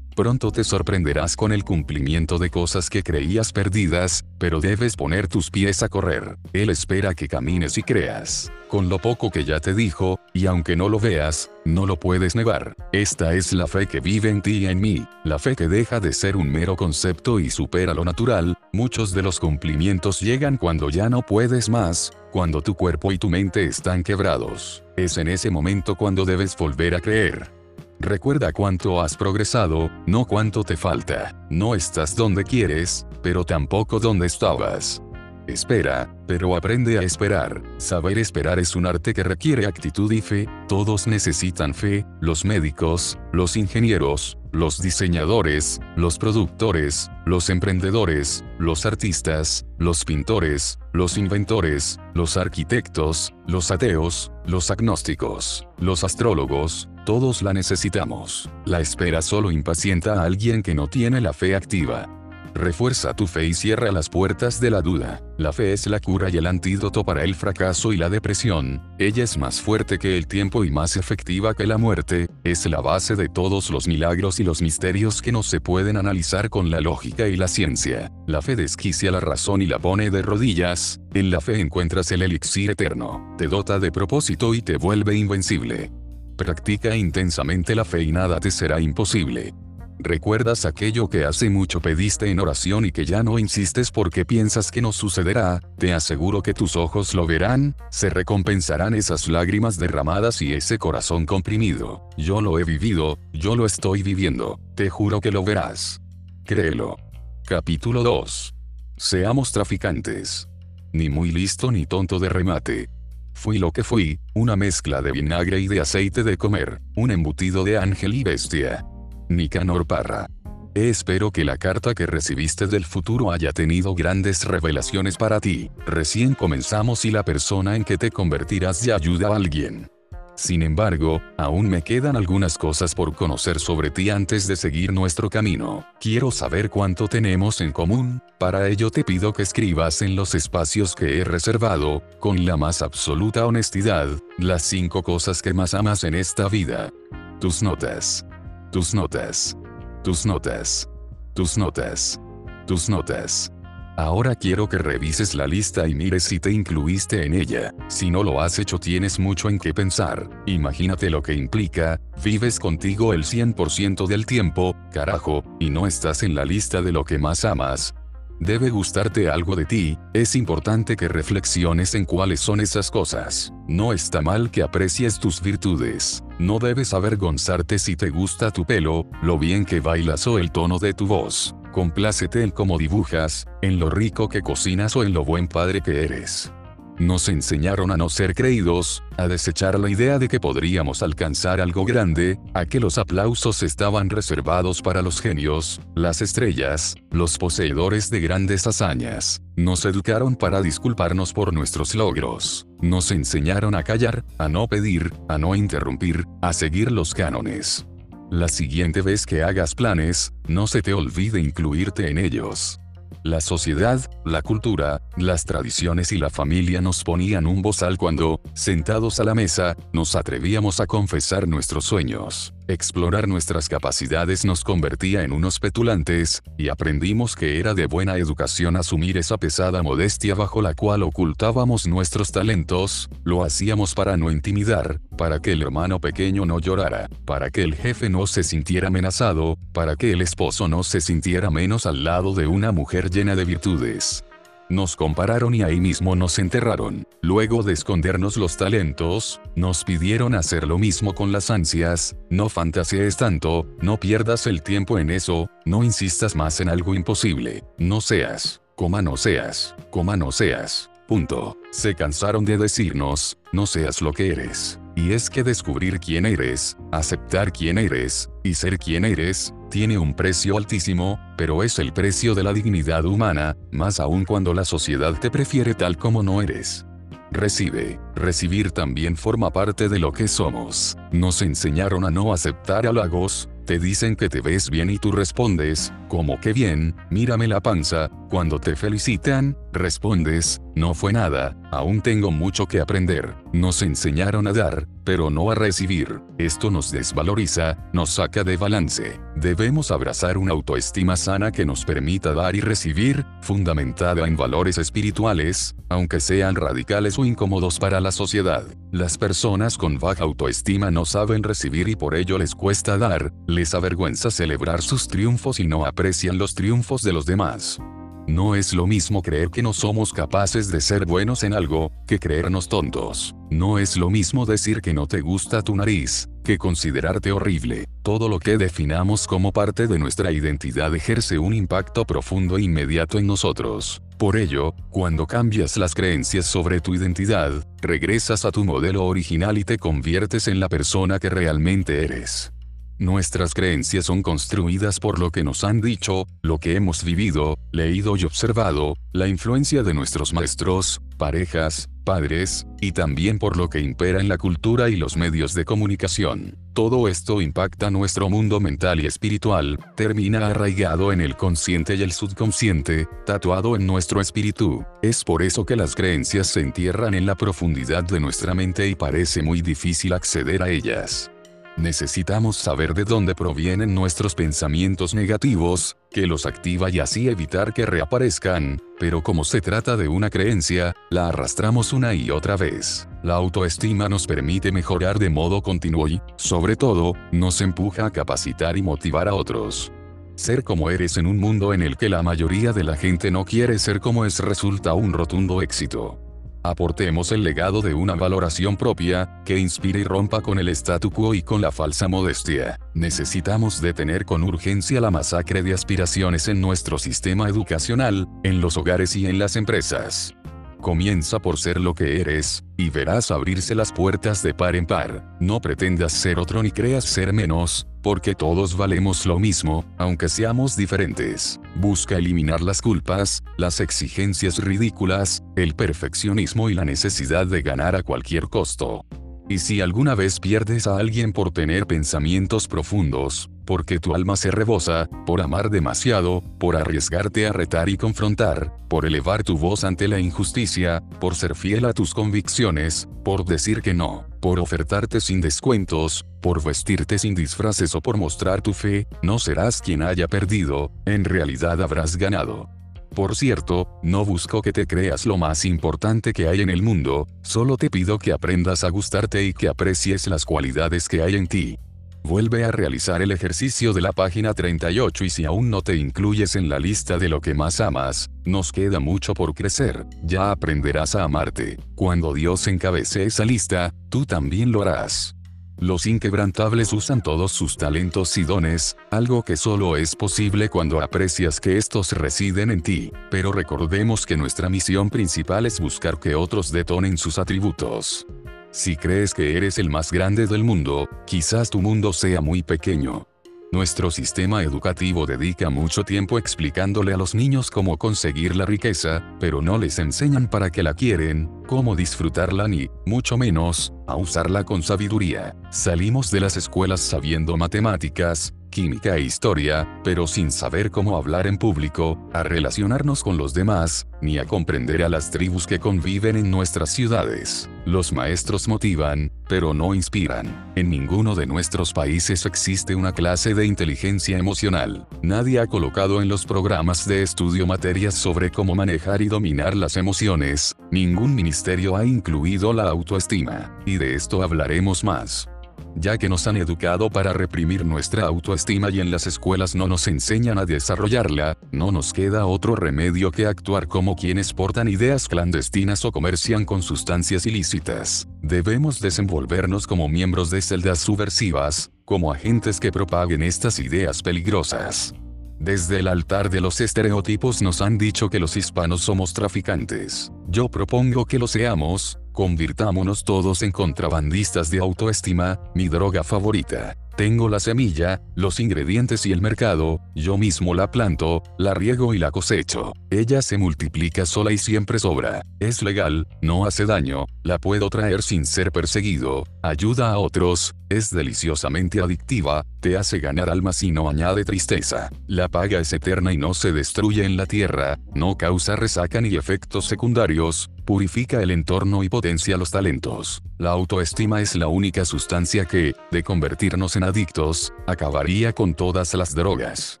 [0.18, 5.48] Pronto te sorprenderás con el cumplimiento de cosas que creías perdidas, pero debes poner tus
[5.48, 6.38] pies a correr.
[6.52, 8.50] Él espera que camines y creas.
[8.66, 12.34] Con lo poco que ya te dijo, y aunque no lo veas, no lo puedes
[12.34, 12.74] negar.
[12.90, 16.00] Esta es la fe que vive en ti y en mí, la fe que deja
[16.00, 18.58] de ser un mero concepto y supera lo natural.
[18.72, 23.30] Muchos de los cumplimientos llegan cuando ya no puedes más, cuando tu cuerpo y tu
[23.30, 24.82] mente están quebrados.
[24.96, 27.57] Es en ese momento cuando debes volver a creer.
[28.00, 31.34] Recuerda cuánto has progresado, no cuánto te falta.
[31.50, 35.02] No estás donde quieres, pero tampoco donde estabas.
[35.48, 37.60] Espera, pero aprende a esperar.
[37.78, 43.18] Saber esperar es un arte que requiere actitud y fe, todos necesitan fe, los médicos,
[43.32, 52.36] los ingenieros, los diseñadores, los productores, los emprendedores, los artistas, los pintores, los inventores, los
[52.36, 58.50] arquitectos, los ateos, los agnósticos, los astrólogos, todos la necesitamos.
[58.64, 62.17] La espera solo impacienta a alguien que no tiene la fe activa.
[62.58, 65.22] Refuerza tu fe y cierra las puertas de la duda.
[65.38, 68.82] La fe es la cura y el antídoto para el fracaso y la depresión.
[68.98, 72.26] Ella es más fuerte que el tiempo y más efectiva que la muerte.
[72.42, 76.50] Es la base de todos los milagros y los misterios que no se pueden analizar
[76.50, 78.10] con la lógica y la ciencia.
[78.26, 80.98] La fe desquicia la razón y la pone de rodillas.
[81.14, 83.36] En la fe encuentras el elixir eterno.
[83.38, 85.92] Te dota de propósito y te vuelve invencible.
[86.36, 89.54] Practica intensamente la fe y nada te será imposible.
[90.00, 94.70] ¿Recuerdas aquello que hace mucho pediste en oración y que ya no insistes porque piensas
[94.70, 95.60] que no sucederá?
[95.76, 101.26] Te aseguro que tus ojos lo verán, se recompensarán esas lágrimas derramadas y ese corazón
[101.26, 102.08] comprimido.
[102.16, 106.00] Yo lo he vivido, yo lo estoy viviendo, te juro que lo verás.
[106.44, 106.96] Créelo.
[107.44, 108.54] Capítulo 2.
[108.96, 110.48] Seamos traficantes.
[110.92, 112.88] Ni muy listo ni tonto de remate.
[113.34, 117.64] Fui lo que fui, una mezcla de vinagre y de aceite de comer, un embutido
[117.64, 118.84] de ángel y bestia.
[119.28, 120.26] Nicanor Parra.
[120.74, 125.70] Espero que la carta que recibiste del futuro haya tenido grandes revelaciones para ti.
[125.86, 129.88] Recién comenzamos y la persona en que te convertirás ya ayuda a alguien.
[130.36, 135.28] Sin embargo, aún me quedan algunas cosas por conocer sobre ti antes de seguir nuestro
[135.28, 135.84] camino.
[136.00, 140.94] Quiero saber cuánto tenemos en común, para ello te pido que escribas en los espacios
[140.94, 144.06] que he reservado, con la más absoluta honestidad,
[144.38, 146.92] las cinco cosas que más amas en esta vida.
[147.40, 148.24] Tus notas.
[148.70, 149.56] Tus notas.
[150.04, 150.86] Tus notas.
[151.34, 152.20] Tus notas.
[152.66, 153.50] Tus notas.
[153.96, 157.72] Ahora quiero que revises la lista y mires si te incluiste en ella.
[157.88, 160.28] Si no lo has hecho tienes mucho en qué pensar.
[160.44, 166.34] Imagínate lo que implica, vives contigo el 100% del tiempo, carajo, y no estás en
[166.34, 167.94] la lista de lo que más amas.
[168.40, 173.52] Debe gustarte algo de ti, es importante que reflexiones en cuáles son esas cosas.
[173.66, 176.22] No está mal que aprecies tus virtudes.
[176.38, 180.78] No debes avergonzarte si te gusta tu pelo, lo bien que bailas o el tono
[180.78, 181.56] de tu voz.
[181.72, 186.04] Complácete en cómo dibujas, en lo rico que cocinas o en lo buen padre que
[186.04, 186.52] eres.
[186.98, 191.84] Nos enseñaron a no ser creídos, a desechar la idea de que podríamos alcanzar algo
[191.84, 198.20] grande, a que los aplausos estaban reservados para los genios, las estrellas, los poseedores de
[198.20, 199.40] grandes hazañas.
[199.54, 202.66] Nos educaron para disculparnos por nuestros logros.
[202.80, 207.86] Nos enseñaron a callar, a no pedir, a no interrumpir, a seguir los cánones.
[208.28, 212.80] La siguiente vez que hagas planes, no se te olvide incluirte en ellos.
[213.22, 219.20] La sociedad, la cultura, las tradiciones y la familia nos ponían un bozal cuando, sentados
[219.20, 222.54] a la mesa, nos atrevíamos a confesar nuestros sueños.
[222.70, 228.76] Explorar nuestras capacidades nos convertía en unos petulantes, y aprendimos que era de buena educación
[228.76, 235.00] asumir esa pesada modestia bajo la cual ocultábamos nuestros talentos, lo hacíamos para no intimidar,
[235.16, 239.56] para que el hermano pequeño no llorara, para que el jefe no se sintiera amenazado,
[239.72, 243.46] para que el esposo no se sintiera menos al lado de una mujer llena de
[243.46, 244.24] virtudes.
[244.70, 247.06] Nos compararon y ahí mismo nos enterraron.
[247.22, 253.16] Luego de escondernos los talentos, nos pidieron hacer lo mismo con las ansias, no fantasees
[253.16, 258.60] tanto, no pierdas el tiempo en eso, no insistas más en algo imposible, no seas,
[258.76, 260.90] coma no seas, coma no seas.
[261.08, 261.56] Punto.
[261.70, 264.78] Se cansaron de decirnos, no seas lo que eres.
[264.94, 270.14] Y es que descubrir quién eres, aceptar quién eres, y ser quien eres, tiene un
[270.14, 275.18] precio altísimo, pero es el precio de la dignidad humana, más aún cuando la sociedad
[275.18, 276.84] te prefiere tal como no eres.
[277.30, 278.00] Recibe.
[278.14, 280.96] Recibir también forma parte de lo que somos.
[281.12, 285.92] Nos enseñaron a no aceptar halagos, te dicen que te ves bien y tú respondes,
[286.08, 292.30] como que bien, mírame la panza, cuando te felicitan, respondes, no fue nada, aún tengo
[292.30, 293.34] mucho que aprender.
[293.52, 296.20] Nos enseñaron a dar, pero no a recibir.
[296.36, 299.18] Esto nos desvaloriza, nos saca de balance.
[299.36, 305.74] Debemos abrazar una autoestima sana que nos permita dar y recibir, fundamentada en valores espirituales,
[305.88, 308.64] aunque sean radicales o incómodos para la sociedad.
[308.92, 313.72] Las personas con baja autoestima no saben recibir y por ello les cuesta dar, les
[313.72, 317.80] avergüenza celebrar sus triunfos y no aprecian los triunfos de los demás.
[318.28, 322.18] No es lo mismo creer que no somos capaces de ser buenos en algo, que
[322.18, 323.34] creernos tontos.
[323.48, 327.86] No es lo mismo decir que no te gusta tu nariz, que considerarte horrible.
[328.02, 333.18] Todo lo que definamos como parte de nuestra identidad ejerce un impacto profundo e inmediato
[333.18, 334.02] en nosotros.
[334.18, 339.64] Por ello, cuando cambias las creencias sobre tu identidad, regresas a tu modelo original y
[339.64, 342.52] te conviertes en la persona que realmente eres.
[342.98, 348.16] Nuestras creencias son construidas por lo que nos han dicho, lo que hemos vivido, leído
[348.16, 354.20] y observado, la influencia de nuestros maestros, parejas, padres, y también por lo que impera
[354.20, 356.58] en la cultura y los medios de comunicación.
[356.72, 362.10] Todo esto impacta nuestro mundo mental y espiritual, termina arraigado en el consciente y el
[362.10, 364.84] subconsciente, tatuado en nuestro espíritu.
[365.02, 368.96] Es por eso que las creencias se entierran en la profundidad de nuestra mente y
[368.96, 371.30] parece muy difícil acceder a ellas.
[371.78, 377.86] Necesitamos saber de dónde provienen nuestros pensamientos negativos, que los activa y así evitar que
[377.86, 383.08] reaparezcan, pero como se trata de una creencia, la arrastramos una y otra vez.
[383.22, 388.76] La autoestima nos permite mejorar de modo continuo y, sobre todo, nos empuja a capacitar
[388.76, 389.92] y motivar a otros.
[390.34, 393.44] Ser como eres en un mundo en el que la mayoría de la gente no
[393.44, 396.18] quiere ser como es resulta un rotundo éxito.
[396.62, 401.34] Aportemos el legado de una valoración propia, que inspire y rompa con el statu quo
[401.34, 402.78] y con la falsa modestia.
[402.94, 409.14] Necesitamos detener con urgencia la masacre de aspiraciones en nuestro sistema educacional, en los hogares
[409.16, 410.34] y en las empresas.
[410.80, 415.36] Comienza por ser lo que eres, y verás abrirse las puertas de par en par.
[415.40, 420.76] No pretendas ser otro ni creas ser menos, porque todos valemos lo mismo, aunque seamos
[420.76, 421.60] diferentes.
[421.74, 428.04] Busca eliminar las culpas, las exigencias ridículas, el perfeccionismo y la necesidad de ganar a
[428.04, 429.04] cualquier costo.
[429.50, 434.50] Y si alguna vez pierdes a alguien por tener pensamientos profundos, porque tu alma se
[434.50, 440.06] rebosa, por amar demasiado, por arriesgarte a retar y confrontar, por elevar tu voz ante
[440.06, 445.40] la injusticia, por ser fiel a tus convicciones, por decir que no, por ofertarte sin
[445.40, 450.92] descuentos, por vestirte sin disfraces o por mostrar tu fe, no serás quien haya perdido,
[451.06, 452.77] en realidad habrás ganado.
[453.14, 457.26] Por cierto, no busco que te creas lo más importante que hay en el mundo,
[457.42, 461.46] solo te pido que aprendas a gustarte y que aprecies las cualidades que hay en
[461.46, 461.78] ti.
[462.22, 466.56] Vuelve a realizar el ejercicio de la página 38 y si aún no te incluyes
[466.56, 471.14] en la lista de lo que más amas, nos queda mucho por crecer, ya aprenderás
[471.14, 471.78] a amarte.
[471.94, 475.37] Cuando Dios encabece esa lista, tú también lo harás.
[475.80, 481.60] Los inquebrantables usan todos sus talentos y dones, algo que solo es posible cuando aprecias
[481.60, 486.72] que estos residen en ti, pero recordemos que nuestra misión principal es buscar que otros
[486.72, 488.26] detonen sus atributos.
[488.72, 493.28] Si crees que eres el más grande del mundo, quizás tu mundo sea muy pequeño.
[493.70, 499.60] Nuestro sistema educativo dedica mucho tiempo explicándole a los niños cómo conseguir la riqueza, pero
[499.60, 504.82] no les enseñan para qué la quieren, cómo disfrutarla ni, mucho menos, a usarla con
[504.82, 505.54] sabiduría.
[505.70, 511.58] Salimos de las escuelas sabiendo matemáticas, química e historia, pero sin saber cómo hablar en
[511.58, 516.50] público, a relacionarnos con los demás, ni a comprender a las tribus que conviven en
[516.50, 517.68] nuestras ciudades.
[517.84, 520.72] Los maestros motivan, pero no inspiran.
[520.76, 525.06] En ninguno de nuestros países existe una clase de inteligencia emocional.
[525.22, 529.96] Nadie ha colocado en los programas de estudio materias sobre cómo manejar y dominar las
[529.96, 530.76] emociones.
[530.90, 533.78] Ningún ministerio ha incluido la autoestima.
[533.86, 535.48] Y de esto hablaremos más
[535.94, 540.06] ya que nos han educado para reprimir nuestra autoestima y en las escuelas no nos
[540.08, 546.04] enseñan a desarrollarla, no nos queda otro remedio que actuar como quienes portan ideas clandestinas
[546.04, 548.28] o comercian con sustancias ilícitas.
[548.42, 555.14] Debemos desenvolvernos como miembros de celdas subversivas, como agentes que propaguen estas ideas peligrosas.
[555.60, 560.30] Desde el altar de los estereotipos nos han dicho que los hispanos somos traficantes.
[560.46, 567.07] Yo propongo que lo seamos, Convirtámonos todos en contrabandistas de autoestima, mi droga favorita.
[567.18, 572.18] Tengo la semilla, los ingredientes y el mercado, yo mismo la planto, la riego y
[572.18, 572.92] la cosecho.
[573.10, 575.42] Ella se multiplica sola y siempre sobra.
[575.58, 581.10] Es legal, no hace daño, la puedo traer sin ser perseguido, ayuda a otros, es
[581.10, 585.10] deliciosamente adictiva, te hace ganar almas y no añade tristeza.
[585.26, 589.34] La paga es eterna y no se destruye en la tierra, no causa resaca ni
[589.34, 593.42] efectos secundarios, purifica el entorno y potencia los talentos.
[593.58, 599.34] La autoestima es la única sustancia que, de convertirnos en adictos, acabaría con todas las
[599.34, 600.00] drogas.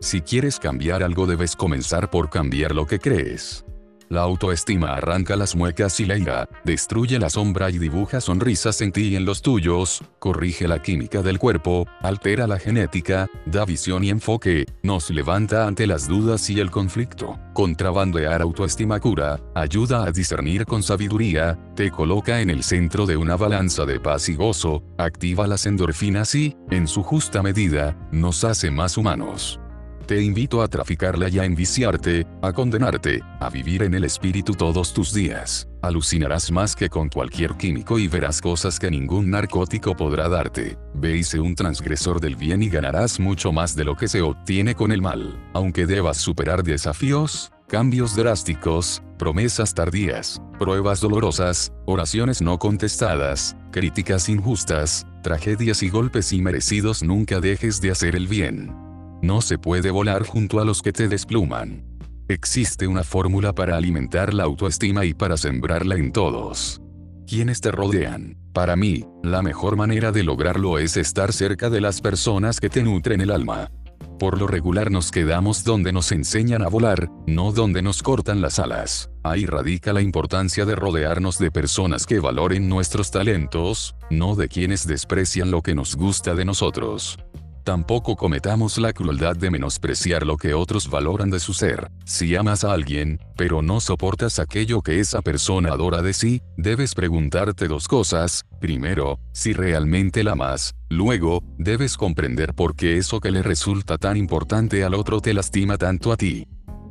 [0.00, 3.64] Si quieres cambiar algo debes comenzar por cambiar lo que crees.
[4.10, 8.92] La autoestima arranca las muecas y la ira, destruye la sombra y dibuja sonrisas en
[8.92, 14.04] ti y en los tuyos, corrige la química del cuerpo, altera la genética, da visión
[14.04, 17.38] y enfoque, nos levanta ante las dudas y el conflicto.
[17.54, 23.36] Contrabandear autoestima cura, ayuda a discernir con sabiduría, te coloca en el centro de una
[23.36, 28.70] balanza de paz y gozo, activa las endorfinas y, en su justa medida, nos hace
[28.70, 29.60] más humanos.
[30.06, 34.92] Te invito a traficarla y a enviciarte, a condenarte, a vivir en el espíritu todos
[34.92, 35.66] tus días.
[35.80, 40.76] Alucinarás más que con cualquier químico y verás cosas que ningún narcótico podrá darte.
[40.92, 44.74] Ve y un transgresor del bien y ganarás mucho más de lo que se obtiene
[44.74, 45.42] con el mal.
[45.54, 55.06] Aunque debas superar desafíos, cambios drásticos, promesas tardías, pruebas dolorosas, oraciones no contestadas, críticas injustas,
[55.22, 58.84] tragedias y golpes inmerecidos, nunca dejes de hacer el bien.
[59.24, 61.82] No se puede volar junto a los que te despluman.
[62.28, 66.82] Existe una fórmula para alimentar la autoestima y para sembrarla en todos.
[67.26, 68.36] Quienes te rodean.
[68.52, 72.82] Para mí, la mejor manera de lograrlo es estar cerca de las personas que te
[72.82, 73.70] nutren el alma.
[74.18, 78.58] Por lo regular nos quedamos donde nos enseñan a volar, no donde nos cortan las
[78.58, 79.08] alas.
[79.22, 84.86] Ahí radica la importancia de rodearnos de personas que valoren nuestros talentos, no de quienes
[84.86, 87.16] desprecian lo que nos gusta de nosotros.
[87.64, 91.90] Tampoco cometamos la crueldad de menospreciar lo que otros valoran de su ser.
[92.04, 96.94] Si amas a alguien, pero no soportas aquello que esa persona adora de sí, debes
[96.94, 98.44] preguntarte dos cosas.
[98.60, 100.74] Primero, si realmente la amas.
[100.90, 105.78] Luego, debes comprender por qué eso que le resulta tan importante al otro te lastima
[105.78, 106.46] tanto a ti.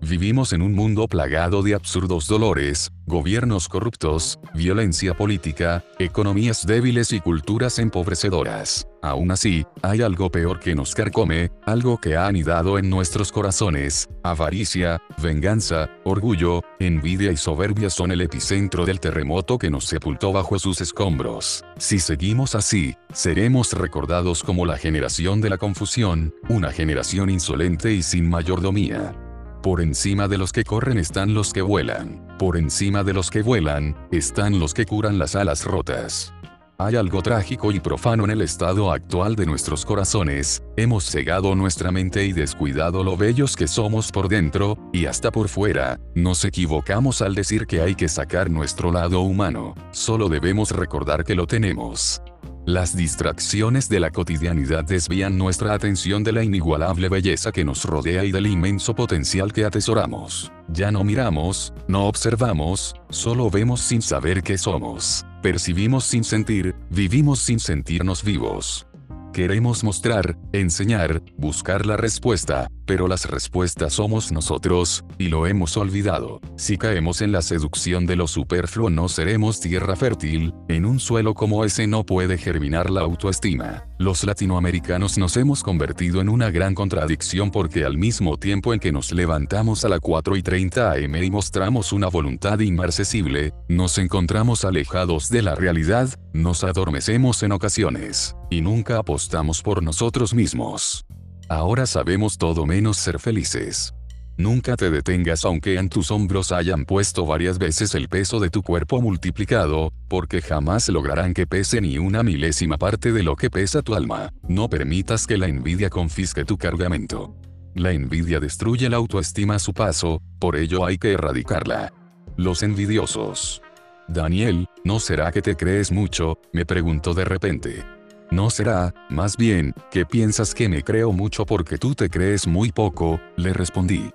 [0.06, 7.22] Vivimos en un mundo plagado de absurdos dolores, gobiernos corruptos, violencia política, economías débiles y
[7.22, 8.86] culturas empobrecedoras.
[9.02, 14.10] Aún así, hay algo peor que nos carcome, algo que ha anidado en nuestros corazones,
[14.24, 20.60] avaricia, venganza, orgullo, envidia y soberbia son el epicentro del terremoto que nos sepultó bajo
[20.60, 21.64] sus escombros.
[21.78, 28.04] Si seguimos así, seremos recordados como la generación de la confusión, una generación insolente y
[28.04, 29.16] sin mayordomía.
[29.64, 32.36] Por encima de los que corren están los que vuelan.
[32.38, 36.34] Por encima de los que vuelan, están los que curan las alas rotas.
[36.78, 41.94] Hay algo trágico y profano en el estado actual de nuestros corazones, hemos cegado nuestra
[41.94, 47.22] mente y descuidado lo bellos que somos por dentro, y hasta por fuera, nos equivocamos
[47.22, 52.22] al decir que hay que sacar nuestro lado humano, solo debemos recordar que lo tenemos.
[52.66, 58.24] Las distracciones de la cotidianidad desvían nuestra atención de la inigualable belleza que nos rodea
[58.24, 60.50] y del inmenso potencial que atesoramos.
[60.70, 65.26] Ya no miramos, no observamos, solo vemos sin saber qué somos.
[65.42, 68.88] Percibimos sin sentir, vivimos sin sentirnos vivos.
[69.34, 76.42] Queremos mostrar, enseñar, buscar la respuesta, pero las respuestas somos nosotros, y lo hemos olvidado.
[76.58, 81.34] Si caemos en la seducción de lo superfluo no seremos tierra fértil, en un suelo
[81.34, 83.86] como ese no puede germinar la autoestima.
[83.98, 88.92] Los latinoamericanos nos hemos convertido en una gran contradicción porque al mismo tiempo en que
[88.92, 94.66] nos levantamos a la 4 y 30 am y mostramos una voluntad inmarcesible, nos encontramos
[94.66, 101.06] alejados de la realidad, nos adormecemos en ocasiones, y nunca apostamos por nosotros mismos.
[101.54, 103.94] Ahora sabemos todo menos ser felices.
[104.38, 108.64] Nunca te detengas aunque en tus hombros hayan puesto varias veces el peso de tu
[108.64, 113.84] cuerpo multiplicado, porque jamás lograrán que pese ni una milésima parte de lo que pesa
[113.84, 114.32] tu alma.
[114.48, 117.36] No permitas que la envidia confisque tu cargamento.
[117.76, 121.94] La envidia destruye la autoestima a su paso, por ello hay que erradicarla.
[122.36, 123.62] Los envidiosos.
[124.08, 126.40] Daniel, ¿no será que te crees mucho?
[126.52, 127.84] me preguntó de repente.
[128.32, 132.72] No será, más bien, que piensas que me creo mucho porque tú te crees muy
[132.72, 134.12] poco, le respondí.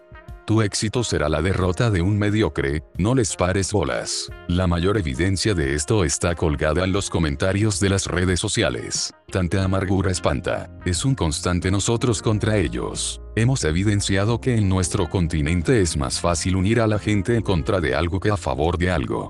[0.48, 4.30] Tu éxito será la derrota de un mediocre, no les pares bolas.
[4.48, 9.12] La mayor evidencia de esto está colgada en los comentarios de las redes sociales.
[9.30, 10.70] Tanta amargura espanta.
[10.86, 13.20] Es un constante nosotros contra ellos.
[13.36, 17.78] Hemos evidenciado que en nuestro continente es más fácil unir a la gente en contra
[17.82, 19.28] de algo que a favor de algo.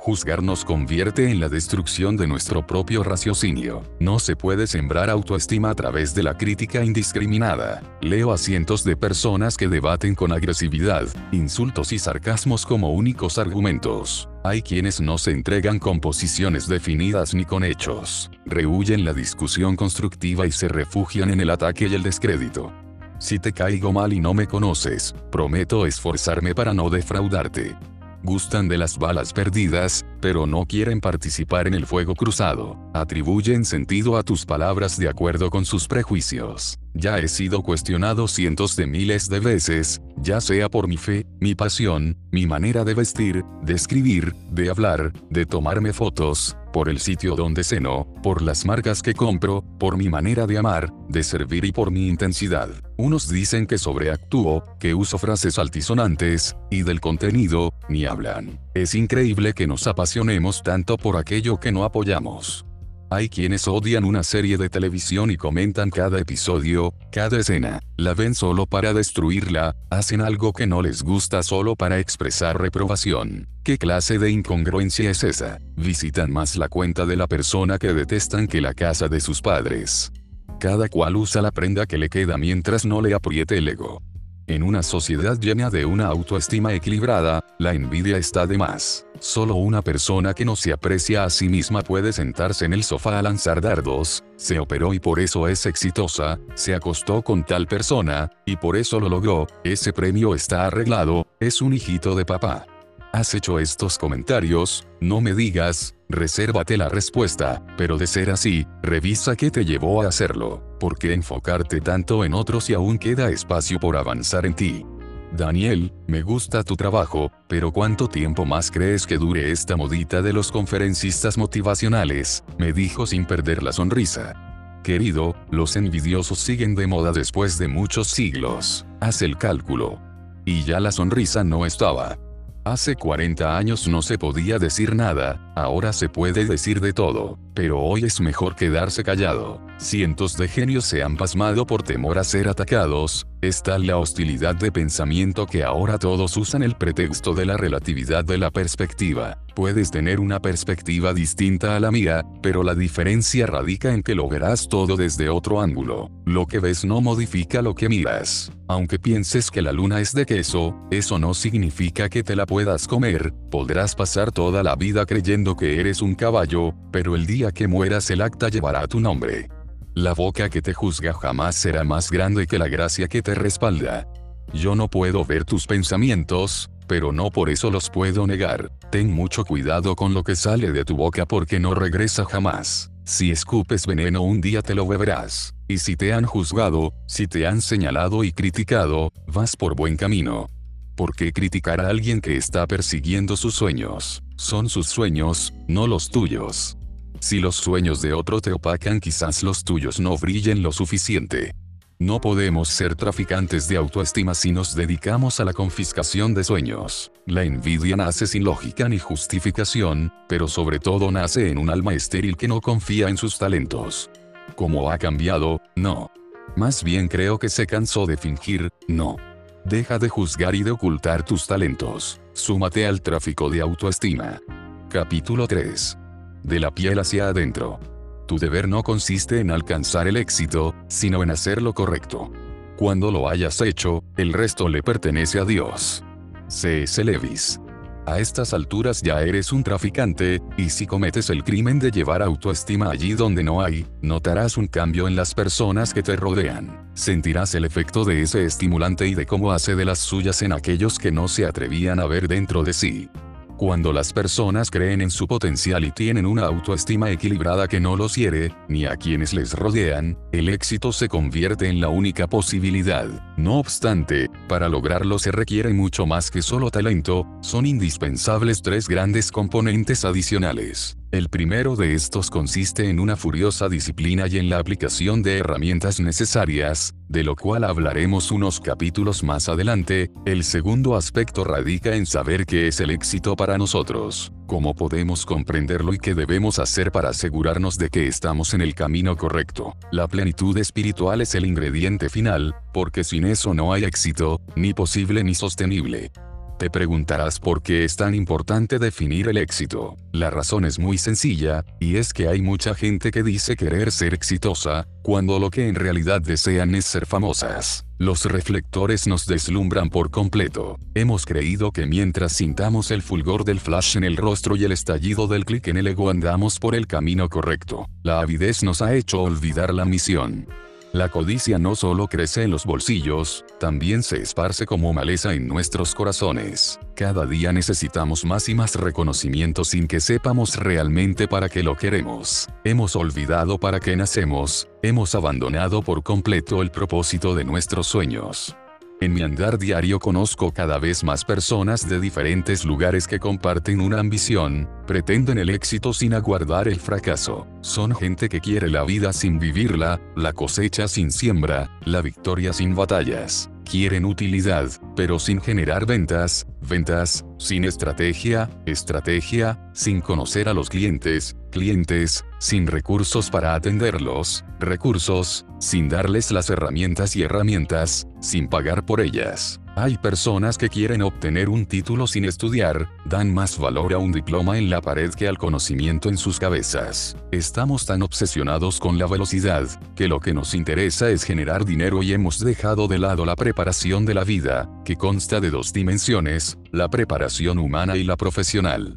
[0.00, 3.82] Juzgar nos convierte en la destrucción de nuestro propio raciocinio.
[3.98, 7.82] No se puede sembrar autoestima a través de la crítica indiscriminada.
[8.00, 14.28] Leo a cientos de personas que debaten con agresividad, insultos y sarcasmos como únicos argumentos.
[14.44, 18.30] Hay quienes no se entregan con posiciones definidas ni con hechos.
[18.46, 22.72] Rehuyen la discusión constructiva y se refugian en el ataque y el descrédito.
[23.18, 27.76] Si te caigo mal y no me conoces, prometo esforzarme para no defraudarte
[28.22, 32.76] gustan de las balas perdidas, pero no quieren participar en el fuego cruzado.
[32.94, 36.78] Atribuyen sentido a tus palabras de acuerdo con sus prejuicios.
[36.94, 41.54] Ya he sido cuestionado cientos de miles de veces, ya sea por mi fe, mi
[41.54, 47.36] pasión, mi manera de vestir, de escribir, de hablar, de tomarme fotos, por el sitio
[47.36, 51.72] donde ceno, por las marcas que compro, por mi manera de amar, de servir y
[51.72, 52.68] por mi intensidad.
[52.96, 58.58] Unos dicen que sobreactúo, que uso frases altisonantes, y del contenido, ni hablan.
[58.74, 62.67] Es increíble que nos apasionemos tanto por aquello que no apoyamos.
[63.10, 68.34] Hay quienes odian una serie de televisión y comentan cada episodio, cada escena, la ven
[68.34, 73.48] solo para destruirla, hacen algo que no les gusta solo para expresar reprobación.
[73.64, 75.58] ¿Qué clase de incongruencia es esa?
[75.74, 80.12] Visitan más la cuenta de la persona que detestan que la casa de sus padres.
[80.60, 84.02] Cada cual usa la prenda que le queda mientras no le apriete el ego.
[84.48, 89.04] En una sociedad llena de una autoestima equilibrada, la envidia está de más.
[89.20, 93.18] Solo una persona que no se aprecia a sí misma puede sentarse en el sofá
[93.18, 98.30] a lanzar dardos, se operó y por eso es exitosa, se acostó con tal persona,
[98.46, 102.64] y por eso lo logró, ese premio está arreglado, es un hijito de papá.
[103.12, 104.86] ¿Has hecho estos comentarios?
[105.00, 110.08] No me digas, resérvate la respuesta, pero de ser así, revisa qué te llevó a
[110.08, 110.62] hacerlo.
[110.78, 114.84] ¿Por qué enfocarte tanto en otros y aún queda espacio por avanzar en ti?
[115.32, 120.34] Daniel, me gusta tu trabajo, pero ¿cuánto tiempo más crees que dure esta modita de
[120.34, 122.44] los conferencistas motivacionales?
[122.58, 124.80] Me dijo sin perder la sonrisa.
[124.84, 128.84] Querido, los envidiosos siguen de moda después de muchos siglos.
[129.00, 129.98] Haz el cálculo.
[130.44, 132.18] Y ya la sonrisa no estaba.
[132.64, 137.80] Hace 40 años no se podía decir nada, Ahora se puede decir de todo, pero
[137.80, 139.60] hoy es mejor quedarse callado.
[139.78, 144.70] Cientos de genios se han pasmado por temor a ser atacados, está la hostilidad de
[144.70, 149.38] pensamiento que ahora todos usan el pretexto de la relatividad de la perspectiva.
[149.56, 154.28] Puedes tener una perspectiva distinta a la mía, pero la diferencia radica en que lo
[154.28, 156.12] verás todo desde otro ángulo.
[156.26, 158.52] Lo que ves no modifica lo que miras.
[158.68, 162.86] Aunque pienses que la luna es de queso, eso no significa que te la puedas
[162.86, 168.10] comer, podrás pasar toda la vida creyendo que eres un caballo, pero el que mueras
[168.10, 169.48] el acta llevará tu nombre.
[169.94, 174.06] La boca que te juzga jamás será más grande que la gracia que te respalda.
[174.52, 178.70] Yo no puedo ver tus pensamientos, pero no por eso los puedo negar.
[178.90, 182.90] Ten mucho cuidado con lo que sale de tu boca porque no regresa jamás.
[183.04, 185.54] Si escupes veneno un día te lo beberás.
[185.66, 190.48] Y si te han juzgado, si te han señalado y criticado, vas por buen camino.
[190.96, 194.22] ¿Por qué criticar a alguien que está persiguiendo sus sueños?
[194.36, 196.77] Son sus sueños, no los tuyos.
[197.20, 201.52] Si los sueños de otro te opacan quizás los tuyos no brillen lo suficiente.
[202.00, 207.10] No podemos ser traficantes de autoestima si nos dedicamos a la confiscación de sueños.
[207.26, 212.36] La envidia nace sin lógica ni justificación, pero sobre todo nace en un alma estéril
[212.36, 214.10] que no confía en sus talentos.
[214.54, 215.60] ¿Cómo ha cambiado?
[215.74, 216.12] No.
[216.54, 219.16] Más bien creo que se cansó de fingir, no.
[219.64, 222.20] Deja de juzgar y de ocultar tus talentos.
[222.32, 224.40] Súmate al tráfico de autoestima.
[224.88, 225.98] Capítulo 3.
[226.42, 227.80] De la piel hacia adentro.
[228.26, 232.30] Tu deber no consiste en alcanzar el éxito, sino en hacer lo correcto.
[232.76, 236.04] Cuando lo hayas hecho, el resto le pertenece a Dios.
[236.48, 237.02] C.S.
[237.02, 237.60] Levis.
[238.08, 242.90] A estas alturas ya eres un traficante, y si cometes el crimen de llevar autoestima
[242.90, 246.88] allí donde no hay, notarás un cambio en las personas que te rodean.
[246.94, 250.98] Sentirás el efecto de ese estimulante y de cómo hace de las suyas en aquellos
[250.98, 253.10] que no se atrevían a ver dentro de sí.
[253.58, 258.14] Cuando las personas creen en su potencial y tienen una autoestima equilibrada que no los
[258.14, 263.08] hiere, ni a quienes les rodean, el éxito se convierte en la única posibilidad.
[263.36, 269.32] No obstante, para lograrlo se requiere mucho más que solo talento, son indispensables tres grandes
[269.32, 270.97] componentes adicionales.
[271.10, 276.00] El primero de estos consiste en una furiosa disciplina y en la aplicación de herramientas
[276.00, 282.44] necesarias, de lo cual hablaremos unos capítulos más adelante, el segundo aspecto radica en saber
[282.44, 287.78] qué es el éxito para nosotros, cómo podemos comprenderlo y qué debemos hacer para asegurarnos
[287.78, 289.74] de que estamos en el camino correcto.
[289.90, 295.24] La plenitud espiritual es el ingrediente final, porque sin eso no hay éxito, ni posible
[295.24, 296.12] ni sostenible.
[296.58, 299.96] Te preguntarás por qué es tan importante definir el éxito.
[300.10, 304.12] La razón es muy sencilla, y es que hay mucha gente que dice querer ser
[304.12, 307.84] exitosa, cuando lo que en realidad desean es ser famosas.
[307.98, 310.80] Los reflectores nos deslumbran por completo.
[310.94, 315.28] Hemos creído que mientras sintamos el fulgor del flash en el rostro y el estallido
[315.28, 317.86] del clic en el ego andamos por el camino correcto.
[318.02, 320.48] La avidez nos ha hecho olvidar la misión.
[320.92, 325.94] La codicia no solo crece en los bolsillos, también se esparce como maleza en nuestros
[325.94, 326.80] corazones.
[326.94, 332.48] Cada día necesitamos más y más reconocimiento sin que sepamos realmente para qué lo queremos.
[332.64, 338.56] Hemos olvidado para qué nacemos, hemos abandonado por completo el propósito de nuestros sueños.
[339.00, 344.00] En mi andar diario conozco cada vez más personas de diferentes lugares que comparten una
[344.00, 347.46] ambición, pretenden el éxito sin aguardar el fracaso.
[347.60, 352.74] Son gente que quiere la vida sin vivirla, la cosecha sin siembra, la victoria sin
[352.74, 353.48] batallas.
[353.64, 361.36] Quieren utilidad, pero sin generar ventas, ventas, sin estrategia, estrategia, sin conocer a los clientes,
[361.48, 369.00] clientes, sin recursos para atenderlos, recursos, sin darles las herramientas y herramientas, sin pagar por
[369.00, 369.60] ellas.
[369.76, 374.58] Hay personas que quieren obtener un título sin estudiar, dan más valor a un diploma
[374.58, 377.16] en la pared que al conocimiento en sus cabezas.
[377.30, 382.12] Estamos tan obsesionados con la velocidad, que lo que nos interesa es generar dinero y
[382.12, 386.88] hemos dejado de lado la preparación de la vida, que consta de dos dimensiones, la
[386.88, 388.96] preparación humana y la profesional.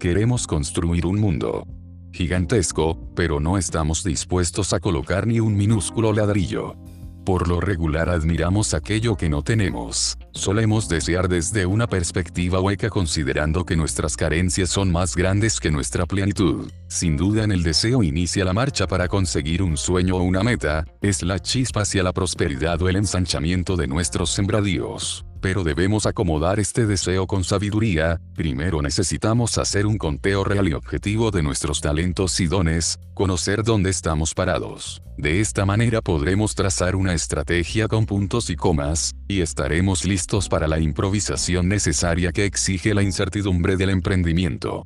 [0.00, 1.66] Queremos construir un mundo
[2.12, 6.76] gigantesco, pero no estamos dispuestos a colocar ni un minúsculo ladrillo.
[7.24, 10.18] Por lo regular admiramos aquello que no tenemos.
[10.32, 16.04] Solemos desear desde una perspectiva hueca considerando que nuestras carencias son más grandes que nuestra
[16.04, 16.70] plenitud.
[16.88, 20.84] Sin duda en el deseo inicia la marcha para conseguir un sueño o una meta,
[21.00, 26.60] es la chispa hacia la prosperidad o el ensanchamiento de nuestros sembradíos pero debemos acomodar
[26.60, 32.38] este deseo con sabiduría, primero necesitamos hacer un conteo real y objetivo de nuestros talentos
[32.38, 35.02] y dones, conocer dónde estamos parados.
[35.18, 40.68] De esta manera podremos trazar una estrategia con puntos y comas, y estaremos listos para
[40.68, 44.84] la improvisación necesaria que exige la incertidumbre del emprendimiento.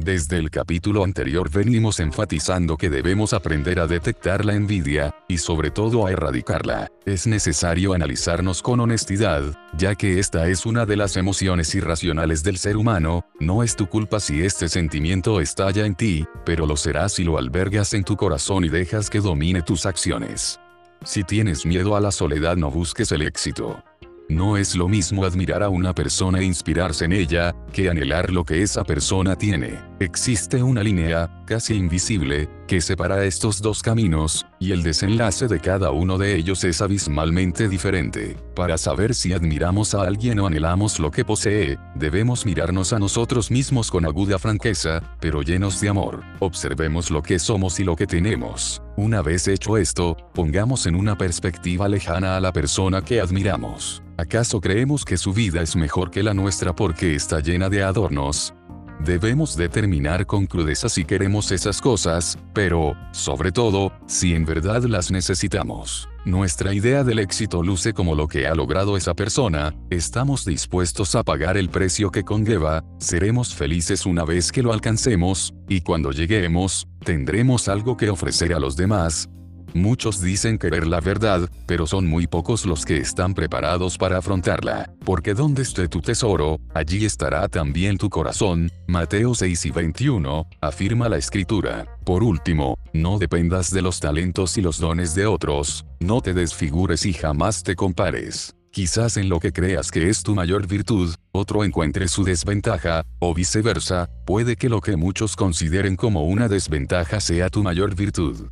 [0.00, 5.72] Desde el capítulo anterior venimos enfatizando que debemos aprender a detectar la envidia, y sobre
[5.72, 6.88] todo a erradicarla.
[7.04, 12.58] Es necesario analizarnos con honestidad, ya que esta es una de las emociones irracionales del
[12.58, 17.08] ser humano, no es tu culpa si este sentimiento estalla en ti, pero lo será
[17.08, 20.60] si lo albergas en tu corazón y dejas que domine tus acciones.
[21.04, 23.82] Si tienes miedo a la soledad no busques el éxito.
[24.30, 28.44] No es lo mismo admirar a una persona e inspirarse en ella, que anhelar lo
[28.44, 29.80] que esa persona tiene.
[30.00, 35.92] Existe una línea, casi invisible, que separa estos dos caminos, y el desenlace de cada
[35.92, 38.36] uno de ellos es abismalmente diferente.
[38.54, 43.50] Para saber si admiramos a alguien o anhelamos lo que posee, debemos mirarnos a nosotros
[43.50, 46.22] mismos con aguda franqueza, pero llenos de amor.
[46.40, 48.82] Observemos lo que somos y lo que tenemos.
[48.98, 54.02] Una vez hecho esto, pongamos en una perspectiva lejana a la persona que admiramos.
[54.16, 58.57] ¿Acaso creemos que su vida es mejor que la nuestra porque está llena de adornos?
[59.04, 65.10] Debemos determinar con crudeza si queremos esas cosas, pero, sobre todo, si en verdad las
[65.10, 66.08] necesitamos.
[66.24, 71.22] Nuestra idea del éxito luce como lo que ha logrado esa persona, estamos dispuestos a
[71.22, 76.88] pagar el precio que conlleva, seremos felices una vez que lo alcancemos, y cuando lleguemos,
[77.04, 79.30] tendremos algo que ofrecer a los demás,
[79.74, 84.90] Muchos dicen querer la verdad, pero son muy pocos los que están preparados para afrontarla,
[85.04, 88.70] porque donde esté tu tesoro, allí estará también tu corazón.
[88.86, 91.86] Mateo 6 y 21, afirma la escritura.
[92.04, 97.04] Por último, no dependas de los talentos y los dones de otros, no te desfigures
[97.04, 98.54] y jamás te compares.
[98.70, 103.34] Quizás en lo que creas que es tu mayor virtud, otro encuentre su desventaja, o
[103.34, 108.48] viceversa, puede que lo que muchos consideren como una desventaja sea tu mayor virtud.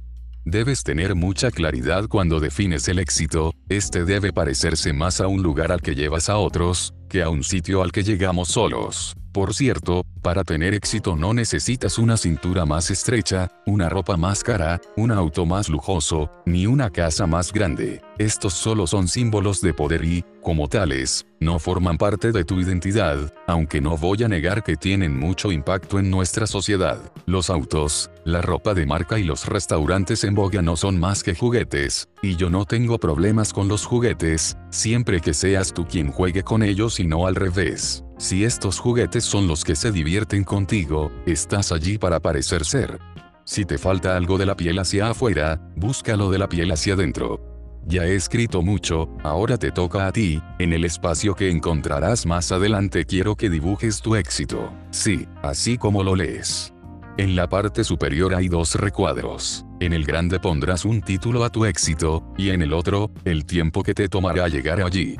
[0.49, 5.72] Debes tener mucha claridad cuando defines el éxito, este debe parecerse más a un lugar
[5.72, 9.16] al que llevas a otros, que a un sitio al que llegamos solos.
[9.37, 14.80] Por cierto, para tener éxito no necesitas una cintura más estrecha, una ropa más cara,
[14.97, 18.01] un auto más lujoso, ni una casa más grande.
[18.16, 23.30] Estos solo son símbolos de poder y, como tales, no forman parte de tu identidad,
[23.47, 26.99] aunque no voy a negar que tienen mucho impacto en nuestra sociedad.
[27.26, 31.34] Los autos, la ropa de marca y los restaurantes en boga no son más que
[31.34, 36.43] juguetes, y yo no tengo problemas con los juguetes, siempre que seas tú quien juegue
[36.43, 38.05] con ellos y no al revés.
[38.18, 42.98] Si estos juguetes son los que se divierten contigo, estás allí para parecer ser.
[43.44, 47.40] Si te falta algo de la piel hacia afuera, búscalo de la piel hacia adentro.
[47.84, 52.50] Ya he escrito mucho, ahora te toca a ti, en el espacio que encontrarás más
[52.52, 54.72] adelante quiero que dibujes tu éxito.
[54.90, 56.72] Sí, así como lo lees.
[57.18, 59.66] En la parte superior hay dos recuadros.
[59.78, 63.82] En el grande pondrás un título a tu éxito, y en el otro, el tiempo
[63.82, 65.16] que te tomará llegar allí.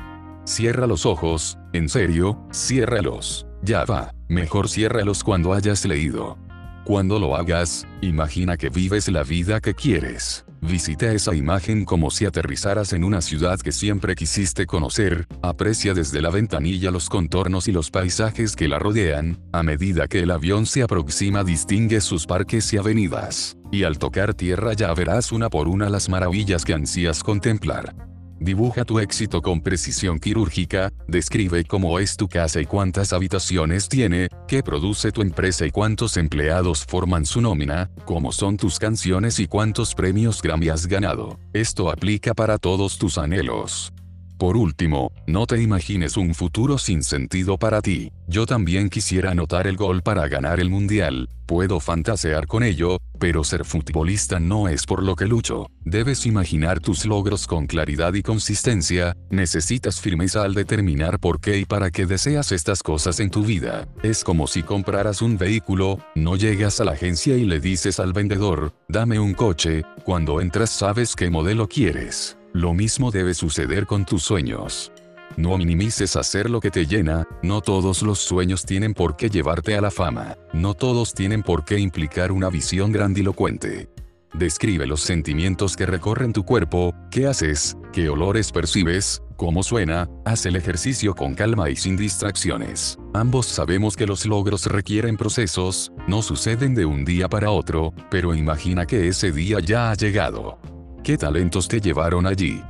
[0.47, 3.45] Cierra los ojos, en serio, ciérralos.
[3.63, 6.37] Ya va, mejor ciérralos cuando hayas leído.
[6.85, 10.45] Cuando lo hagas, imagina que vives la vida que quieres.
[10.61, 16.21] Visita esa imagen como si aterrizaras en una ciudad que siempre quisiste conocer, aprecia desde
[16.21, 20.65] la ventanilla los contornos y los paisajes que la rodean, a medida que el avión
[20.65, 25.67] se aproxima distingue sus parques y avenidas, y al tocar tierra ya verás una por
[25.67, 27.93] una las maravillas que ansías contemplar.
[28.39, 34.29] Dibuja tu éxito con precisión quirúrgica, describe cómo es tu casa y cuántas habitaciones tiene,
[34.47, 39.47] qué produce tu empresa y cuántos empleados forman su nómina, cómo son tus canciones y
[39.47, 41.39] cuántos premios Grammy has ganado.
[41.51, 43.91] Esto aplica para todos tus anhelos.
[44.37, 48.11] Por último, no te imagines un futuro sin sentido para ti.
[48.27, 53.43] Yo también quisiera anotar el gol para ganar el mundial, puedo fantasear con ello, pero
[53.43, 55.71] ser futbolista no es por lo que lucho.
[55.83, 61.65] Debes imaginar tus logros con claridad y consistencia, necesitas firmeza al determinar por qué y
[61.65, 63.87] para qué deseas estas cosas en tu vida.
[64.03, 68.13] Es como si compraras un vehículo, no llegas a la agencia y le dices al
[68.13, 72.36] vendedor, dame un coche, cuando entras sabes qué modelo quieres.
[72.57, 74.91] Lo mismo debe suceder con tus sueños.
[75.35, 79.77] No minimices hacer lo que te llena, no todos los sueños tienen por qué llevarte
[79.77, 83.89] a la fama, no todos tienen por qué implicar una visión grandilocuente.
[84.33, 90.47] Describe los sentimientos que recorren tu cuerpo, qué haces, qué olores percibes, cómo suena, haz
[90.47, 92.97] el ejercicio con calma y sin distracciones.
[93.13, 98.33] Ambos sabemos que los logros requieren procesos, no suceden de un día para otro, pero
[98.33, 100.57] imagina que ese día ya ha llegado.
[101.03, 102.61] ¿Qué talentos te llevaron allí?